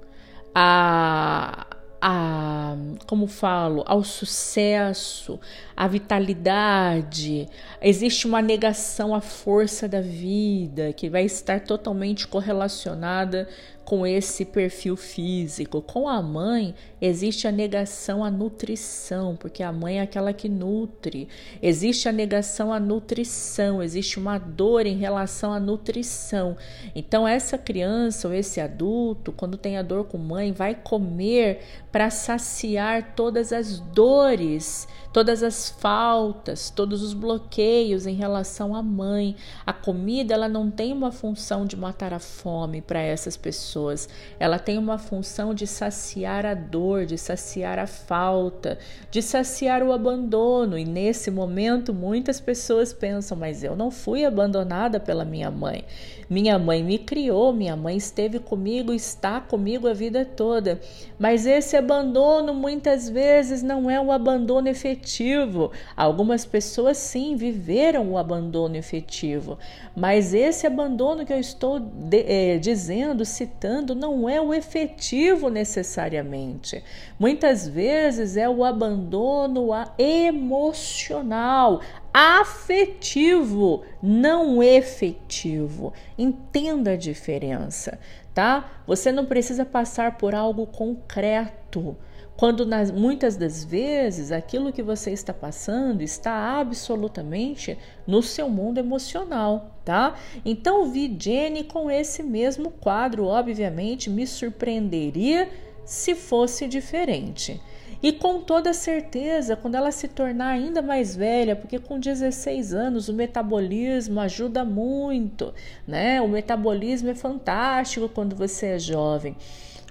[0.54, 1.66] a,
[2.00, 2.76] a
[3.06, 5.38] como falo, ao sucesso,
[5.76, 7.48] à vitalidade.
[7.80, 13.48] Existe uma negação à força da vida que vai estar totalmente correlacionada
[13.88, 15.80] com esse perfil físico.
[15.80, 21.26] Com a mãe, existe a negação à nutrição, porque a mãe é aquela que nutre.
[21.62, 26.54] Existe a negação à nutrição, existe uma dor em relação à nutrição.
[26.94, 31.60] Então, essa criança ou esse adulto, quando tem a dor com mãe, vai comer
[31.90, 34.86] para saciar todas as dores
[35.18, 39.34] todas as faltas, todos os bloqueios em relação à mãe.
[39.66, 44.08] A comida ela não tem uma função de matar a fome para essas pessoas.
[44.38, 48.78] Ela tem uma função de saciar a dor, de saciar a falta,
[49.10, 50.78] de saciar o abandono.
[50.78, 55.84] E nesse momento muitas pessoas pensam: "Mas eu não fui abandonada pela minha mãe.
[56.28, 60.80] Minha mãe me criou, minha mãe esteve comigo, está comigo a vida toda".
[61.18, 65.72] Mas esse abandono muitas vezes não é um abandono efetivo.
[65.96, 69.58] Algumas pessoas sim viveram o abandono efetivo,
[69.96, 76.82] mas esse abandono que eu estou de, é, dizendo, citando, não é o efetivo necessariamente.
[77.18, 81.80] Muitas vezes é o abandono emocional,
[82.20, 85.92] afetivo, não efetivo.
[86.18, 87.96] Entenda a diferença,
[88.34, 88.82] tá?
[88.88, 91.96] Você não precisa passar por algo concreto
[92.36, 98.78] quando nas, muitas das vezes aquilo que você está passando está absolutamente no seu mundo
[98.78, 100.16] emocional, tá?
[100.44, 105.48] Então vi Jenny com esse mesmo quadro, obviamente me surpreenderia
[105.84, 107.60] se fosse diferente.
[108.00, 113.08] E com toda certeza, quando ela se tornar ainda mais velha, porque com 16 anos
[113.08, 115.52] o metabolismo ajuda muito,
[115.84, 116.20] né?
[116.20, 119.36] O metabolismo é fantástico quando você é jovem.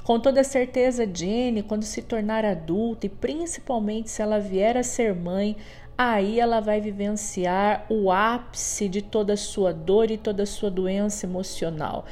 [0.06, 5.14] Com toda certeza, Jenny, quando se tornar adulta e principalmente se ela vier a ser
[5.14, 5.58] mãe,
[5.98, 10.72] aí ela vai vivenciar o ápice de toda a sua dor e toda a sua
[10.72, 12.06] doença emocional.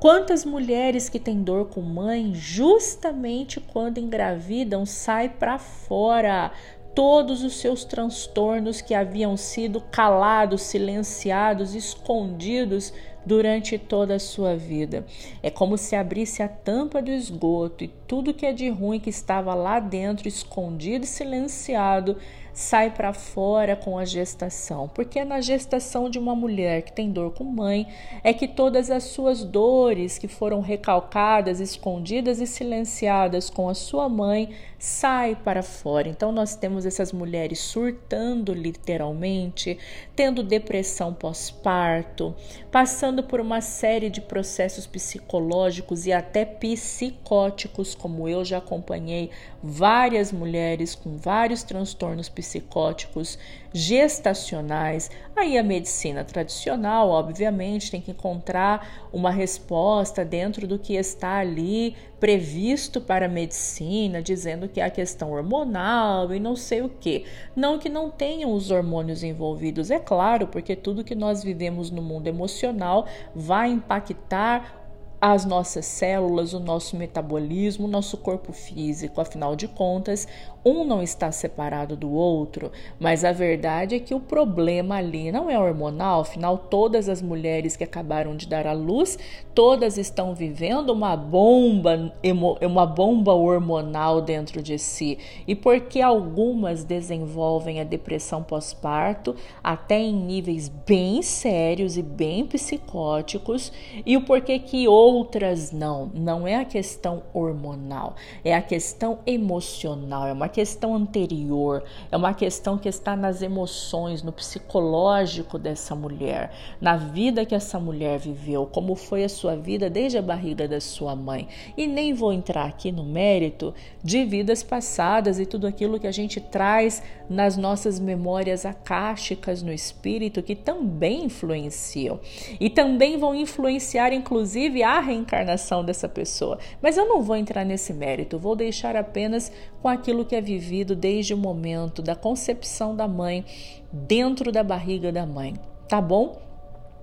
[0.00, 6.50] Quantas mulheres que têm dor com mãe, justamente quando engravidam, sai para fora
[6.94, 12.94] todos os seus transtornos que haviam sido calados, silenciados, escondidos
[13.26, 15.04] durante toda a sua vida.
[15.42, 19.10] É como se abrisse a tampa do esgoto e tudo que é de ruim que
[19.10, 22.16] estava lá dentro, escondido e silenciado,
[22.60, 27.10] sai para fora com a gestação, porque é na gestação de uma mulher que tem
[27.10, 27.86] dor com mãe
[28.22, 34.10] é que todas as suas dores que foram recalcadas, escondidas e silenciadas com a sua
[34.10, 34.50] mãe
[34.80, 36.08] sai para fora.
[36.08, 39.78] Então nós temos essas mulheres surtando literalmente,
[40.16, 42.34] tendo depressão pós-parto,
[42.72, 49.30] passando por uma série de processos psicológicos e até psicóticos, como eu já acompanhei
[49.62, 53.38] várias mulheres com vários transtornos psicóticos
[53.72, 55.10] gestacionais.
[55.36, 61.96] Aí a medicina tradicional, obviamente, tem que encontrar uma resposta dentro do que está ali
[62.18, 67.24] previsto para a medicina, dizendo que é a questão hormonal e não sei o que.
[67.56, 72.02] Não que não tenham os hormônios envolvidos, é claro, porque tudo que nós vivemos no
[72.02, 74.80] mundo emocional vai impactar
[75.20, 79.20] as nossas células, o nosso metabolismo, o nosso corpo físico.
[79.20, 80.26] Afinal de contas,
[80.64, 85.48] um não está separado do outro, mas a verdade é que o problema ali não
[85.48, 89.18] é hormonal, afinal, todas as mulheres que acabaram de dar à luz,
[89.54, 92.12] todas estão vivendo uma bomba,
[92.60, 95.18] uma bomba hormonal dentro de si.
[95.46, 99.34] E porque algumas desenvolvem a depressão pós-parto,
[99.64, 103.72] até em níveis bem sérios e bem psicóticos,
[104.04, 106.10] e o porquê que outras não.
[106.14, 111.82] Não é a questão hormonal, é a questão emocional, é uma questão anterior,
[112.12, 117.80] é uma questão que está nas emoções, no psicológico dessa mulher, na vida que essa
[117.80, 121.48] mulher viveu, como foi a sua vida desde a barriga da sua mãe.
[121.76, 123.72] E nem vou entrar aqui no mérito
[124.04, 129.72] de vidas passadas e tudo aquilo que a gente traz nas nossas memórias acásticas no
[129.72, 132.18] espírito que também influenciam
[132.58, 136.58] e também vão influenciar inclusive a reencarnação dessa pessoa.
[136.82, 140.96] Mas eu não vou entrar nesse mérito, vou deixar apenas com aquilo que é vivido
[140.96, 143.44] desde o momento da concepção da mãe
[143.92, 145.54] dentro da barriga da mãe,
[145.88, 146.40] tá bom?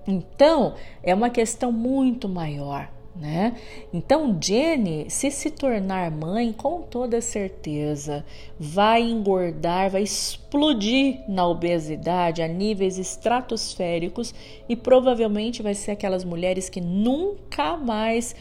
[0.06, 3.56] Então, é uma questão muito maior né?
[3.92, 8.24] Então, Jenny, se se tornar mãe, com toda certeza,
[8.58, 10.06] vai engordar, vai
[10.48, 14.34] explodir na obesidade a níveis estratosféricos
[14.66, 18.34] e provavelmente vai ser aquelas mulheres que nunca mais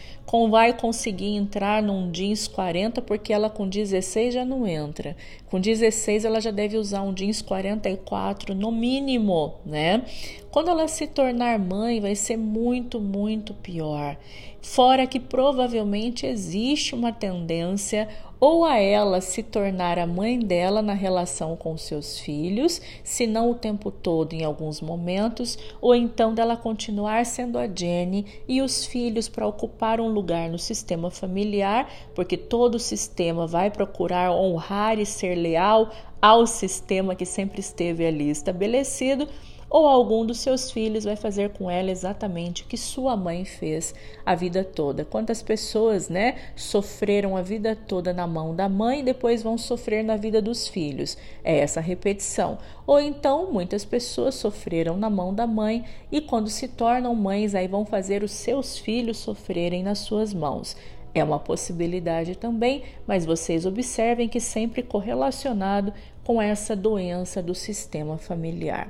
[0.49, 5.17] vai conseguir entrar num jeans 40 porque ela com 16 já não entra.
[5.49, 10.03] Com 16 ela já deve usar um jeans 44 no mínimo, né?
[10.49, 14.17] Quando ela se tornar mãe, vai ser muito, muito pior.
[14.61, 18.07] Fora que provavelmente existe uma tendência
[18.39, 23.51] ou a ela se tornar a mãe dela na relação com seus filhos, se não
[23.51, 28.85] o tempo todo em alguns momentos, ou então dela continuar sendo a Jenny e os
[28.85, 35.05] filhos para ocupar um lugar no sistema familiar, porque todo sistema vai procurar honrar e
[35.05, 39.27] ser leal ao sistema que sempre esteve ali estabelecido
[39.69, 43.93] ou algum dos seus filhos vai fazer com ela exatamente o que sua mãe fez
[44.25, 45.03] a vida toda.
[45.03, 50.03] Quantas pessoas, né, sofreram a vida toda na mão da mãe e depois vão sofrer
[50.03, 51.17] na vida dos filhos?
[51.43, 52.57] É essa repetição.
[52.85, 57.67] Ou então, muitas pessoas sofreram na mão da mãe e quando se tornam mães, aí
[57.67, 60.77] vão fazer os seus filhos sofrerem nas suas mãos.
[61.13, 65.91] É uma possibilidade também, mas vocês observem que sempre correlacionado
[66.23, 68.89] com essa doença do sistema familiar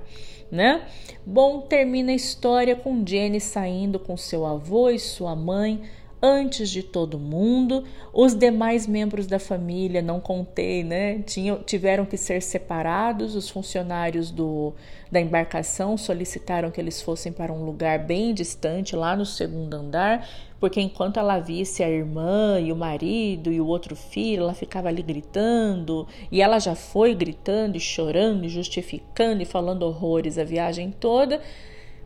[0.52, 0.86] né?
[1.26, 5.82] Bom, termina a história com Jenny saindo com seu avô e sua mãe
[6.22, 7.84] antes de todo mundo.
[8.14, 11.20] Os demais membros da família, não contei, né?
[11.20, 13.36] Tinham, tiveram que ser separados.
[13.36, 14.74] Os funcionários do,
[15.12, 20.28] da embarcação solicitaram que eles fossem para um lugar bem distante, lá no segundo andar,
[20.60, 24.88] porque enquanto ela visse a irmã e o marido e o outro filho, ela ficava
[24.88, 30.44] ali gritando, e ela já foi gritando e chorando e justificando e falando horrores a
[30.44, 31.42] viagem toda,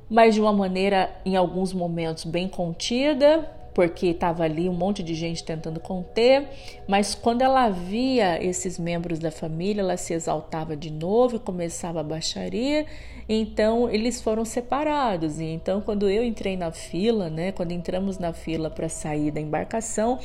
[0.09, 5.13] mas de uma maneira, em alguns momentos, bem contida, porque estava ali um monte de
[5.13, 6.47] gente tentando conter,
[6.87, 12.01] mas quando ela via esses membros da família, ela se exaltava de novo e começava
[12.01, 12.85] a baixaria.
[13.29, 15.39] Então eles foram separados.
[15.39, 19.39] E então quando eu entrei na fila, né, quando entramos na fila para sair da
[19.39, 20.19] embarcação,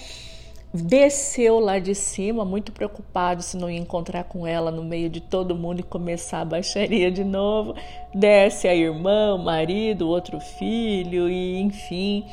[0.74, 5.20] desceu lá de cima, muito preocupado se não ia encontrar com ela no meio de
[5.20, 7.74] todo mundo e começar a baixaria de novo.
[8.14, 12.24] Desce a irmã, o marido, o outro filho e enfim.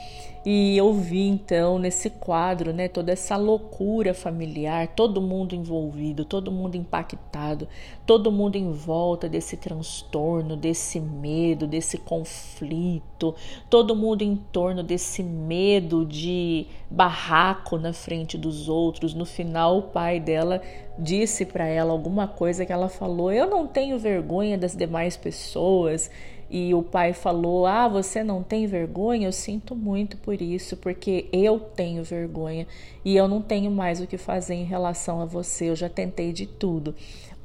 [0.46, 6.52] E eu vi então nesse quadro, né, toda essa loucura familiar, todo mundo envolvido, todo
[6.52, 7.66] mundo impactado,
[8.06, 13.34] todo mundo em volta desse transtorno, desse medo, desse conflito,
[13.70, 19.14] todo mundo em torno desse medo de barraco na frente dos outros.
[19.14, 20.62] No final, o pai dela
[21.00, 26.12] disse para ela alguma coisa que ela falou: "Eu não tenho vergonha das demais pessoas"
[26.54, 29.28] e o pai falou: Ah, você não tem vergonha?
[29.28, 32.68] Eu sinto muito por isso, porque eu tenho vergonha
[33.04, 35.72] e eu não tenho mais o que fazer em relação a você.
[35.72, 36.94] Eu já tentei de tudo.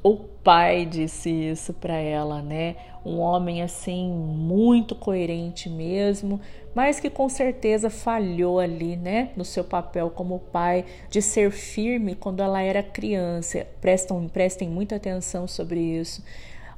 [0.03, 2.75] O pai disse isso para ela, né?
[3.03, 6.39] Um homem assim muito coerente mesmo,
[6.75, 12.13] mas que com certeza falhou ali, né, no seu papel como pai de ser firme
[12.13, 13.65] quando ela era criança.
[13.81, 16.23] Prestam, prestem muita atenção sobre isso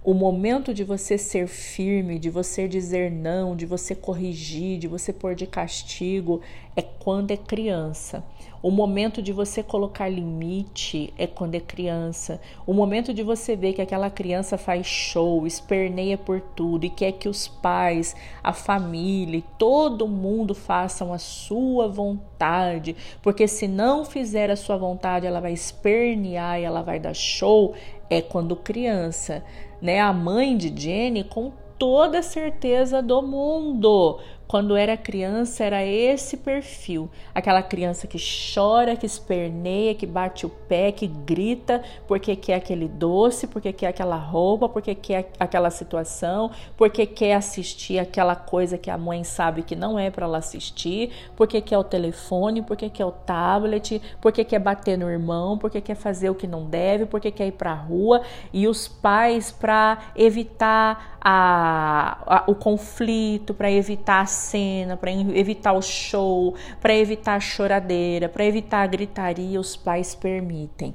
[0.03, 5.13] O momento de você ser firme, de você dizer não, de você corrigir, de você
[5.13, 6.41] pôr de castigo,
[6.75, 8.25] é quando é criança.
[8.63, 12.41] O momento de você colocar limite é quando é criança.
[12.65, 17.11] O momento de você ver que aquela criança faz show, esperneia por tudo e quer
[17.11, 24.49] que os pais, a família todo mundo façam a sua vontade, porque se não fizer
[24.49, 27.75] a sua vontade, ela vai espernear e ela vai dar show,
[28.11, 29.41] é quando criança,
[29.81, 30.01] né?
[30.01, 34.19] A mãe de Jenny com toda certeza do mundo
[34.51, 37.09] quando era criança, era esse perfil.
[37.33, 38.17] Aquela criança que
[38.53, 43.87] chora, que esperneia, que bate o pé, que grita porque quer aquele doce, porque quer
[43.87, 49.63] aquela roupa, porque quer aquela situação, porque quer assistir aquela coisa que a mãe sabe
[49.63, 54.43] que não é para ela assistir, porque quer o telefone, porque quer o tablet, porque
[54.43, 57.71] quer bater no irmão, porque quer fazer o que não deve, porque quer ir para
[57.71, 58.21] a rua.
[58.51, 65.73] E os pais, para evitar a, a, o conflito, para evitar a cena, para evitar
[65.73, 70.93] o show, para evitar a choradeira, para evitar a gritaria, os pais permitem.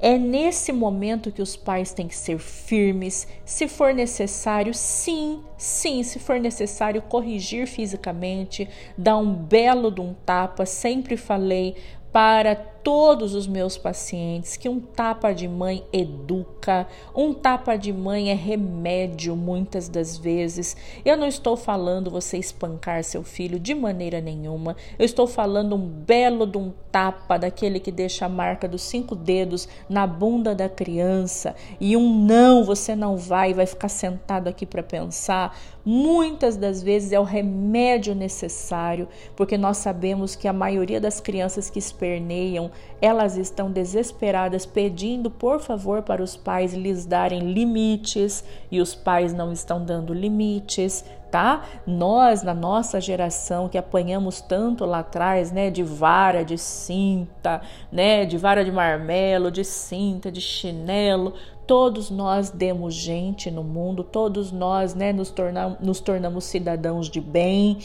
[0.00, 6.04] É nesse momento que os pais têm que ser firmes, se for necessário, sim, sim,
[6.04, 11.74] se for necessário corrigir fisicamente, dar um belo de um tapa, sempre falei
[12.12, 12.54] para
[12.88, 18.34] todos os meus pacientes que um tapa de mãe educa, um tapa de mãe é
[18.34, 20.74] remédio muitas das vezes.
[21.04, 24.74] Eu não estou falando você espancar seu filho de maneira nenhuma.
[24.98, 29.14] Eu estou falando um belo de um tapa daquele que deixa a marca dos cinco
[29.14, 34.64] dedos na bunda da criança e um não, você não vai, vai ficar sentado aqui
[34.64, 35.54] para pensar.
[35.84, 41.70] Muitas das vezes é o remédio necessário, porque nós sabemos que a maioria das crianças
[41.70, 48.80] que esperneiam elas estão desesperadas pedindo, por favor, para os pais lhes darem limites e
[48.80, 51.64] os pais não estão dando limites, tá?
[51.86, 57.60] Nós, na nossa geração, que apanhamos tanto lá atrás, né, de vara, de cinta,
[57.92, 61.34] né, de vara de marmelo, de cinta, de chinelo,
[61.68, 67.20] Todos nós demos gente no mundo, todos nós né, nos, tornamos, nos tornamos cidadãos de
[67.20, 67.76] bem.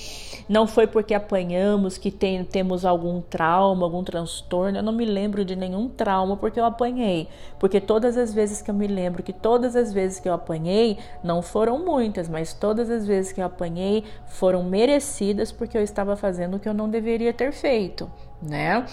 [0.47, 4.77] Não foi porque apanhamos que tem, temos algum trauma, algum transtorno.
[4.77, 7.27] Eu não me lembro de nenhum trauma porque eu apanhei.
[7.59, 10.97] Porque todas as vezes que eu me lembro que todas as vezes que eu apanhei,
[11.21, 16.15] não foram muitas, mas todas as vezes que eu apanhei foram merecidas porque eu estava
[16.15, 18.09] fazendo o que eu não deveria ter feito
[18.43, 18.85] né?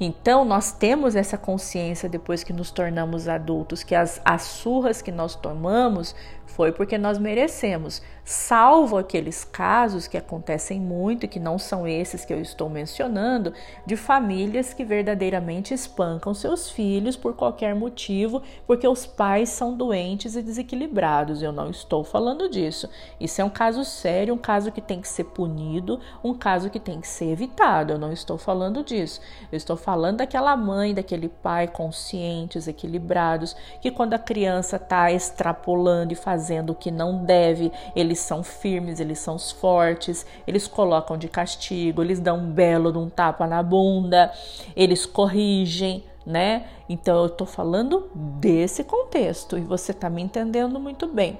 [0.00, 5.12] Então nós temos essa consciência depois que nos tornamos adultos que as, as surras que
[5.12, 6.14] nós tomamos
[6.58, 12.24] foi porque nós merecemos, salvo aqueles casos que acontecem muito e que não são esses
[12.24, 13.54] que eu estou mencionando,
[13.86, 20.34] de famílias que verdadeiramente espancam seus filhos por qualquer motivo, porque os pais são doentes
[20.34, 21.44] e desequilibrados.
[21.44, 22.90] Eu não estou falando disso.
[23.20, 26.80] Isso é um caso sério, um caso que tem que ser punido, um caso que
[26.80, 27.92] tem que ser evitado.
[27.92, 29.20] Eu não estou falando disso.
[29.52, 36.12] Eu estou falando daquela mãe, daquele pai conscientes, equilibrados, que quando a criança está extrapolando
[36.12, 41.18] e fazendo fazendo o que não deve, eles são firmes, eles são fortes, eles colocam
[41.18, 44.32] de castigo, eles dão um belo de um tapa na bunda,
[44.74, 46.64] eles corrigem, né?
[46.88, 51.38] Então eu tô falando desse contexto e você tá me entendendo muito bem.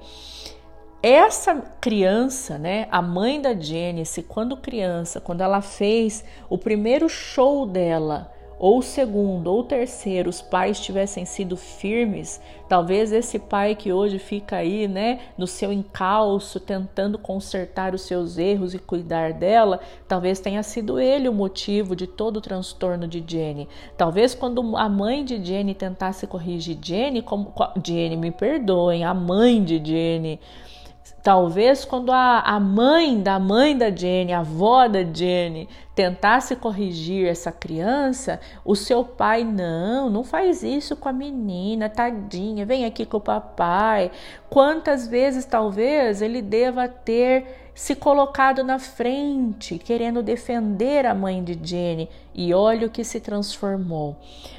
[1.03, 7.65] Essa criança, né, a mãe da Janice, quando criança, quando ela fez o primeiro show
[7.65, 14.19] dela, ou segundo ou terceiro os pais tivessem sido firmes, talvez esse pai que hoje
[14.19, 20.41] fica aí, né, no seu encalço, tentando consertar os seus erros e cuidar dela, talvez
[20.41, 23.69] tenha sido ele o motivo de todo o transtorno de Jenny.
[23.97, 27.53] Talvez quando a mãe de Jenny tentasse corrigir Jenny, como
[27.85, 30.41] Jenny, me perdoem, a mãe de Jenny,
[31.29, 37.29] Talvez quando a, a mãe da mãe da Jenny, a avó da Jenny, tentasse corrigir
[37.29, 43.05] essa criança, o seu pai, não, não faz isso com a menina, tadinha, vem aqui
[43.05, 44.11] com o papai.
[44.49, 51.57] Quantas vezes talvez ele deva ter se colocado na frente, querendo defender a mãe de
[51.63, 54.17] Jenny, e olha o que se transformou.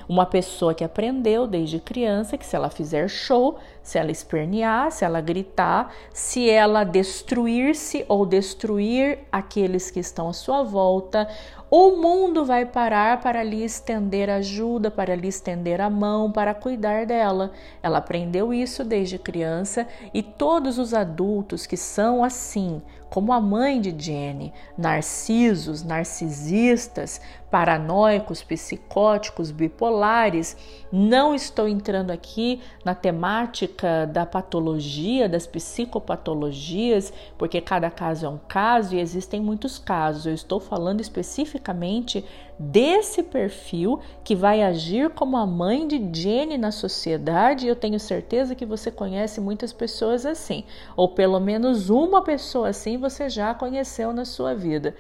[0.08, 5.04] Uma pessoa que aprendeu desde criança que se ela fizer show, se ela espernear, se
[5.04, 11.28] ela gritar, se ela destruir-se ou destruir aqueles que estão à sua volta,
[11.72, 17.06] o mundo vai parar para lhe estender ajuda, para lhe estender a mão, para cuidar
[17.06, 17.52] dela.
[17.84, 23.80] Ela aprendeu isso desde criança e todos os adultos que são assim, como a mãe
[23.80, 30.56] de Jenny, narcisos, narcisistas, paranoicos, psicóticos, bipolares.
[30.92, 38.40] Não estou entrando aqui na temática da patologia, das psicopatologias, porque cada caso é um
[38.48, 40.26] caso e existem muitos casos.
[40.26, 42.24] Eu estou falando especificamente
[42.60, 47.68] desse perfil que vai agir como a mãe de Jenny na sociedade.
[47.68, 52.98] Eu tenho certeza que você conhece muitas pessoas assim, ou pelo menos uma pessoa assim
[52.98, 54.94] você já conheceu na sua vida.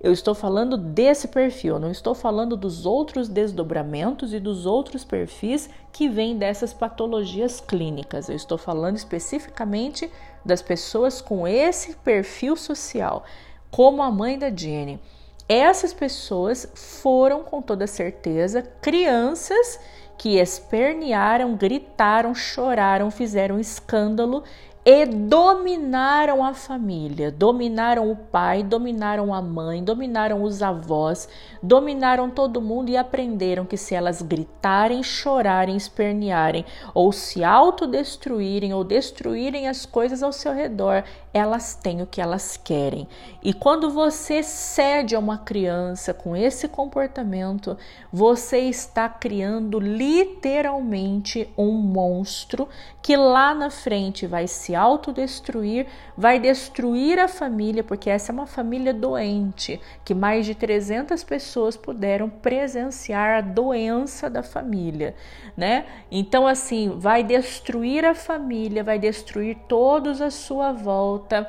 [0.00, 5.68] Eu estou falando desse perfil, não estou falando dos outros desdobramentos e dos outros perfis
[5.92, 8.28] que vêm dessas patologias clínicas.
[8.28, 10.08] Eu estou falando especificamente
[10.44, 13.24] das pessoas com esse perfil social,
[13.72, 15.00] como a mãe da Jenny.
[15.48, 19.80] Essas pessoas foram com toda certeza crianças
[20.18, 24.44] que espernearam, gritaram, choraram, fizeram escândalo
[24.90, 31.28] e dominaram a família, dominaram o pai, dominaram a mãe, dominaram os avós,
[31.62, 36.64] dominaram todo mundo e aprenderam que se elas gritarem, chorarem, espernearem
[36.94, 42.56] ou se autodestruírem ou destruírem as coisas ao seu redor, elas têm o que elas
[42.56, 43.06] querem.
[43.42, 47.76] E quando você cede a uma criança com esse comportamento,
[48.10, 52.66] você está criando literalmente um monstro
[53.02, 58.46] que lá na frente vai se autodestruir, vai destruir a família, porque essa é uma
[58.46, 65.14] família doente, que mais de 300 pessoas puderam presenciar a doença da família,
[65.56, 65.86] né?
[66.10, 71.46] Então assim, vai destruir a família, vai destruir todos à sua volta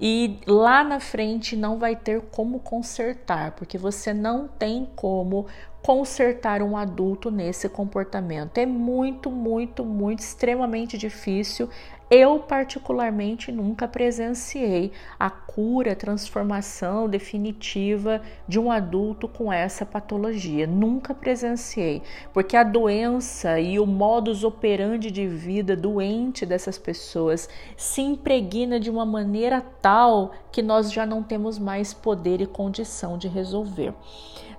[0.00, 5.46] e lá na frente não vai ter como consertar, porque você não tem como
[5.82, 8.58] consertar um adulto nesse comportamento.
[8.58, 11.68] É muito, muito, muito extremamente difícil.
[12.10, 20.66] Eu, particularmente, nunca presenciei a cura, a transformação definitiva de um adulto com essa patologia.
[20.66, 22.02] Nunca presenciei,
[22.32, 27.46] porque a doença e o modus operandi de vida doente dessas pessoas
[27.76, 33.18] se impregna de uma maneira tal que nós já não temos mais poder e condição
[33.18, 33.92] de resolver.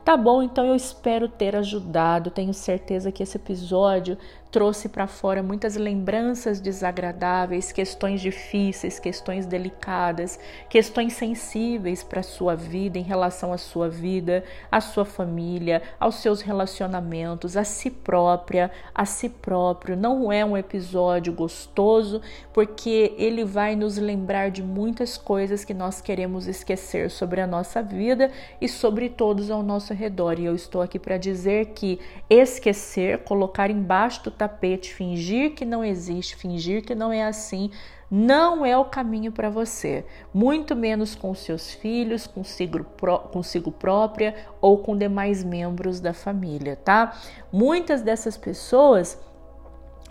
[0.09, 2.31] Tá bom, então eu espero ter ajudado.
[2.31, 4.17] Tenho certeza que esse episódio
[4.51, 12.55] trouxe para fora muitas lembranças desagradáveis, questões difíceis, questões delicadas, questões sensíveis para a sua
[12.55, 18.71] vida, em relação à sua vida, à sua família, aos seus relacionamentos, a si própria,
[18.93, 19.95] a si próprio.
[19.95, 22.21] Não é um episódio gostoso,
[22.51, 27.83] porque ele vai nos lembrar de muitas coisas que nós queremos esquecer sobre a nossa
[27.83, 30.39] vida e sobre todos ao nosso redor.
[30.39, 35.83] E eu estou aqui para dizer que esquecer, colocar embaixo do tapete, fingir que não
[35.83, 37.69] existe, fingir que não é assim,
[38.09, 42.85] não é o caminho para você, muito menos com seus filhos, consigo,
[43.31, 47.19] consigo própria ou com demais membros da família, tá?
[47.51, 49.19] Muitas dessas pessoas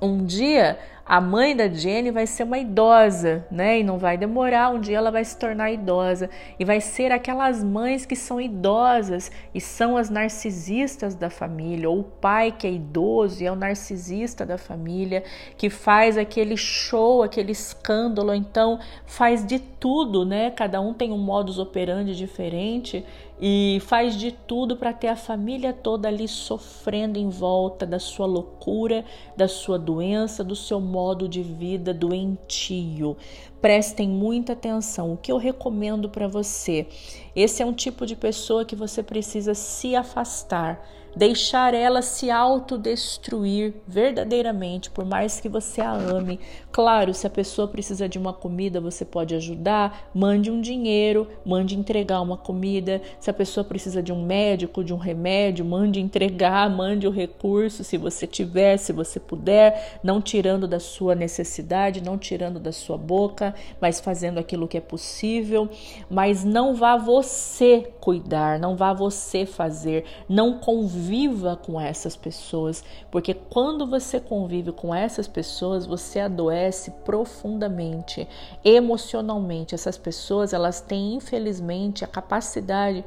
[0.00, 3.80] um dia a mãe da Jenny vai ser uma idosa, né?
[3.80, 6.28] E não vai demorar, um dia ela vai se tornar idosa
[6.58, 12.00] e vai ser aquelas mães que são idosas e são as narcisistas da família, ou
[12.00, 15.24] o pai que é idoso e é o narcisista da família,
[15.56, 20.50] que faz aquele show, aquele escândalo, então faz de tudo, né?
[20.50, 23.02] Cada um tem um modus operandi diferente
[23.40, 28.26] e faz de tudo para ter a família toda ali sofrendo em volta da sua
[28.26, 29.04] loucura,
[29.36, 33.16] da sua doença, do seu modo de vida doentio.
[33.60, 35.12] Prestem muita atenção.
[35.12, 36.86] O que eu recomendo para você?
[37.34, 40.84] Esse é um tipo de pessoa que você precisa se afastar
[41.18, 46.38] deixar ela se autodestruir verdadeiramente, por mais que você a ame.
[46.70, 51.76] Claro, se a pessoa precisa de uma comida, você pode ajudar, mande um dinheiro, mande
[51.76, 53.02] entregar uma comida.
[53.18, 57.82] Se a pessoa precisa de um médico, de um remédio, mande entregar, mande o recurso,
[57.82, 62.96] se você tiver, se você puder, não tirando da sua necessidade, não tirando da sua
[62.96, 65.68] boca, mas fazendo aquilo que é possível.
[66.08, 72.84] Mas não vá você cuidar, não vá você fazer, não convide conviva com essas pessoas,
[73.10, 78.28] porque quando você convive com essas pessoas, você adoece profundamente,
[78.62, 79.74] emocionalmente.
[79.74, 83.02] Essas pessoas, elas têm infelizmente a capacidade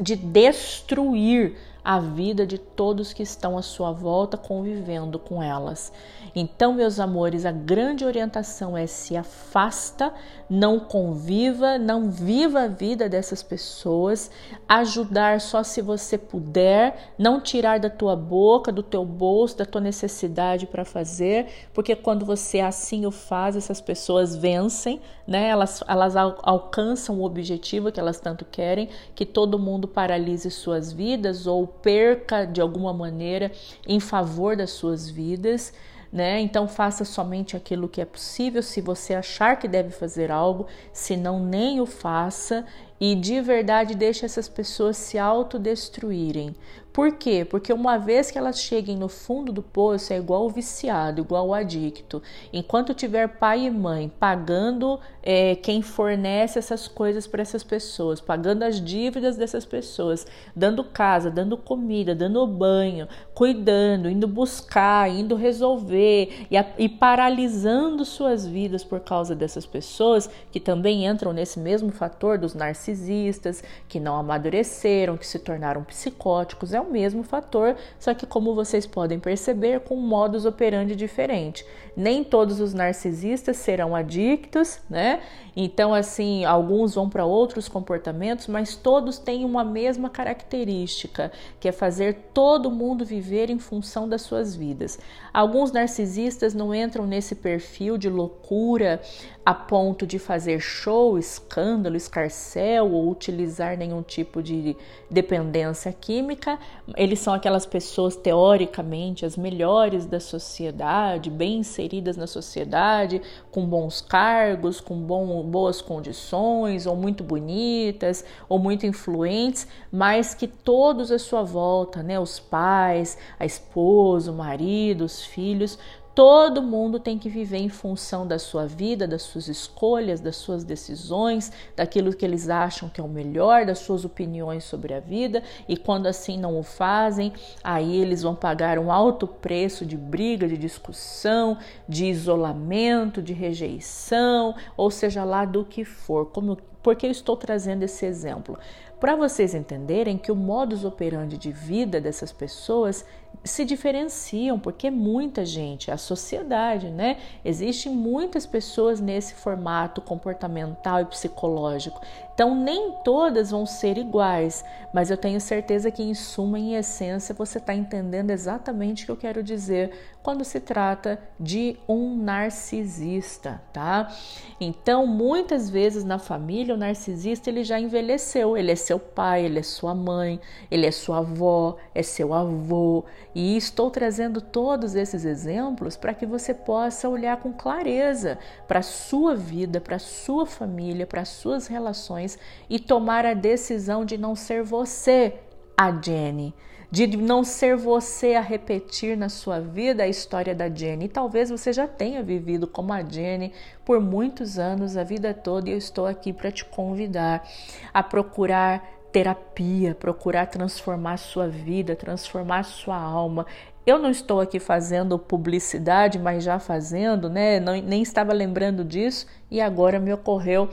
[0.00, 5.92] de destruir a vida de todos que estão à sua volta convivendo com elas.
[6.38, 10.12] Então, meus amores, a grande orientação é se afasta,
[10.50, 14.30] não conviva, não viva a vida dessas pessoas,
[14.68, 19.80] ajudar só se você puder, não tirar da tua boca, do teu bolso, da tua
[19.80, 25.48] necessidade para fazer, porque quando você assim o faz, essas pessoas vencem, né?
[25.48, 30.92] Elas, elas al alcançam o objetivo que elas tanto querem, que todo mundo paralise suas
[30.92, 33.50] vidas ou perca de alguma maneira
[33.88, 35.72] em favor das suas vidas
[36.16, 36.40] né?
[36.40, 41.14] Então faça somente aquilo que é possível, se você achar que deve fazer algo, se
[41.14, 42.64] não nem o faça
[42.98, 46.56] e de verdade deixe essas pessoas se autodestruírem.
[46.96, 47.44] Por quê?
[47.44, 51.48] Porque uma vez que elas cheguem no fundo do poço, é igual o viciado, igual
[51.48, 52.22] o adicto.
[52.50, 58.62] Enquanto tiver pai e mãe pagando é, quem fornece essas coisas para essas pessoas, pagando
[58.62, 66.46] as dívidas dessas pessoas, dando casa, dando comida, dando banho, cuidando, indo buscar, indo resolver
[66.50, 71.90] e, a, e paralisando suas vidas por causa dessas pessoas que também entram nesse mesmo
[71.90, 76.72] fator dos narcisistas, que não amadureceram, que se tornaram psicóticos.
[76.72, 81.64] É o mesmo fator, só que como vocês podem perceber, com modus operandi diferente.
[81.96, 85.22] Nem todos os narcisistas serão adictos, né?
[85.56, 91.72] Então, assim, alguns vão para outros comportamentos, mas todos têm uma mesma característica, que é
[91.72, 94.98] fazer todo mundo viver em função das suas vidas.
[95.32, 99.00] Alguns narcisistas não entram nesse perfil de loucura
[99.46, 104.76] a ponto de fazer show, escândalo, escarcel ou utilizar nenhum tipo de
[105.08, 106.58] dependência química.
[106.96, 114.00] Eles são aquelas pessoas teoricamente as melhores da sociedade, bem inseridas na sociedade, com bons
[114.00, 121.18] cargos, com bom, boas condições, ou muito bonitas, ou muito influentes, mas que todos à
[121.18, 125.78] sua volta, né, os pais, a esposa, o marido, os filhos,
[126.16, 130.64] Todo mundo tem que viver em função da sua vida, das suas escolhas, das suas
[130.64, 135.42] decisões, daquilo que eles acham que é o melhor, das suas opiniões sobre a vida,
[135.68, 140.48] e quando assim não o fazem, aí eles vão pagar um alto preço de briga,
[140.48, 146.24] de discussão, de isolamento, de rejeição, ou seja lá do que for.
[146.30, 148.58] Como, por que eu estou trazendo esse exemplo?
[148.98, 153.04] Para vocês entenderem que o modus operandi de vida dessas pessoas
[153.46, 157.18] se diferenciam, porque muita gente, a sociedade, né?
[157.44, 162.00] Existem muitas pessoas nesse formato comportamental e psicológico.
[162.36, 164.62] Então, nem todas vão ser iguais,
[164.92, 169.12] mas eu tenho certeza que, em suma, em essência, você está entendendo exatamente o que
[169.12, 169.90] eu quero dizer
[170.22, 174.12] quando se trata de um narcisista, tá?
[174.60, 179.60] Então, muitas vezes na família, o narcisista ele já envelheceu, ele é seu pai, ele
[179.60, 185.24] é sua mãe, ele é sua avó, é seu avô, e estou trazendo todos esses
[185.24, 190.44] exemplos para que você possa olhar com clareza para a sua vida, para a sua
[190.44, 192.25] família, para as suas relações
[192.68, 195.34] e tomar a decisão de não ser você
[195.76, 196.54] a Jenny,
[196.90, 201.08] de não ser você a repetir na sua vida a história da Jenny.
[201.08, 203.52] Talvez você já tenha vivido como a Jenny
[203.84, 207.46] por muitos anos, a vida toda, e eu estou aqui para te convidar
[207.92, 213.46] a procurar terapia, procurar transformar sua vida, transformar sua alma.
[213.86, 217.60] Eu não estou aqui fazendo publicidade, mas já fazendo, né?
[217.60, 220.68] Não, nem estava lembrando disso e agora me ocorreu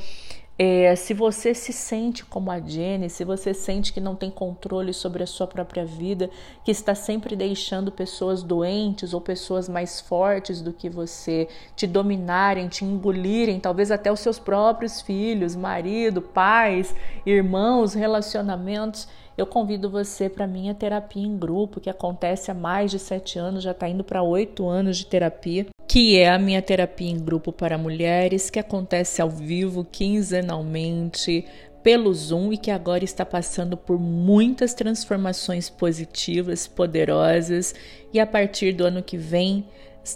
[0.58, 4.93] é, se você se sente como a Jenny, se você sente que não tem controle
[4.93, 6.30] sobre a sua própria vida,
[6.64, 12.68] que está sempre deixando pessoas doentes ou pessoas mais fortes do que você te dominarem,
[12.68, 16.95] te engolirem, talvez até os seus próprios filhos, marido, pais,
[17.26, 22.99] irmãos, relacionamentos, eu convido você para minha terapia em grupo, que acontece há mais de
[22.99, 27.11] sete anos, já está indo para oito anos de terapia que é a minha terapia
[27.11, 31.45] em grupo para mulheres, que acontece ao vivo quinzenalmente
[31.83, 37.75] pelo Zoom e que agora está passando por muitas transformações positivas, poderosas,
[38.11, 39.67] e a partir do ano que vem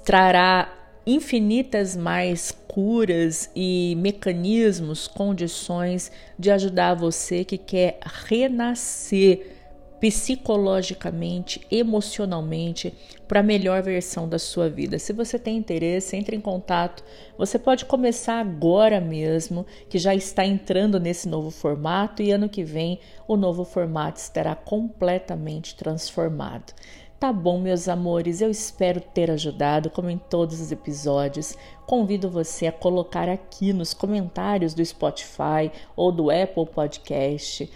[0.03, 0.67] trará
[1.05, 9.56] infinitas mais curas e mecanismos, condições de ajudar você que quer renascer
[9.99, 12.93] psicologicamente, emocionalmente,
[13.27, 14.99] para a melhor versão da sua vida.
[14.99, 17.03] Se você tem interesse, entre em contato.
[17.37, 22.63] Você pode começar agora mesmo, que já está entrando nesse novo formato e ano que
[22.63, 26.73] vem o novo formato estará completamente transformado.
[27.19, 31.55] Tá bom, meus amores, eu espero ter ajudado, como em todos os episódios.
[31.87, 37.71] Convido você a colocar aqui nos comentários do Spotify ou do Apple Podcast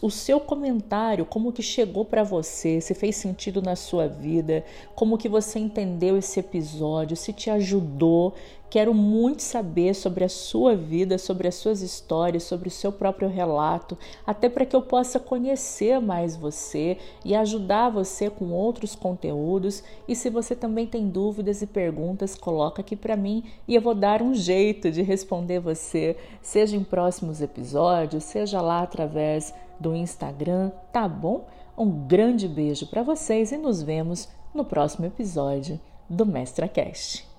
[0.00, 5.18] o seu comentário, como que chegou para você, se fez sentido na sua vida, como
[5.18, 8.34] que você entendeu esse episódio, se te ajudou.
[8.70, 13.28] Quero muito saber sobre a sua vida, sobre as suas histórias, sobre o seu próprio
[13.28, 19.82] relato, até para que eu possa conhecer mais você e ajudar você com outros conteúdos.
[20.06, 23.94] E se você também tem dúvidas e perguntas, coloca aqui para mim e eu vou
[23.94, 30.70] dar um jeito de responder você, seja em próximos episódios, seja lá através do Instagram,
[30.92, 31.48] tá bom?
[31.76, 37.29] Um grande beijo para vocês e nos vemos no próximo episódio do MestraCast.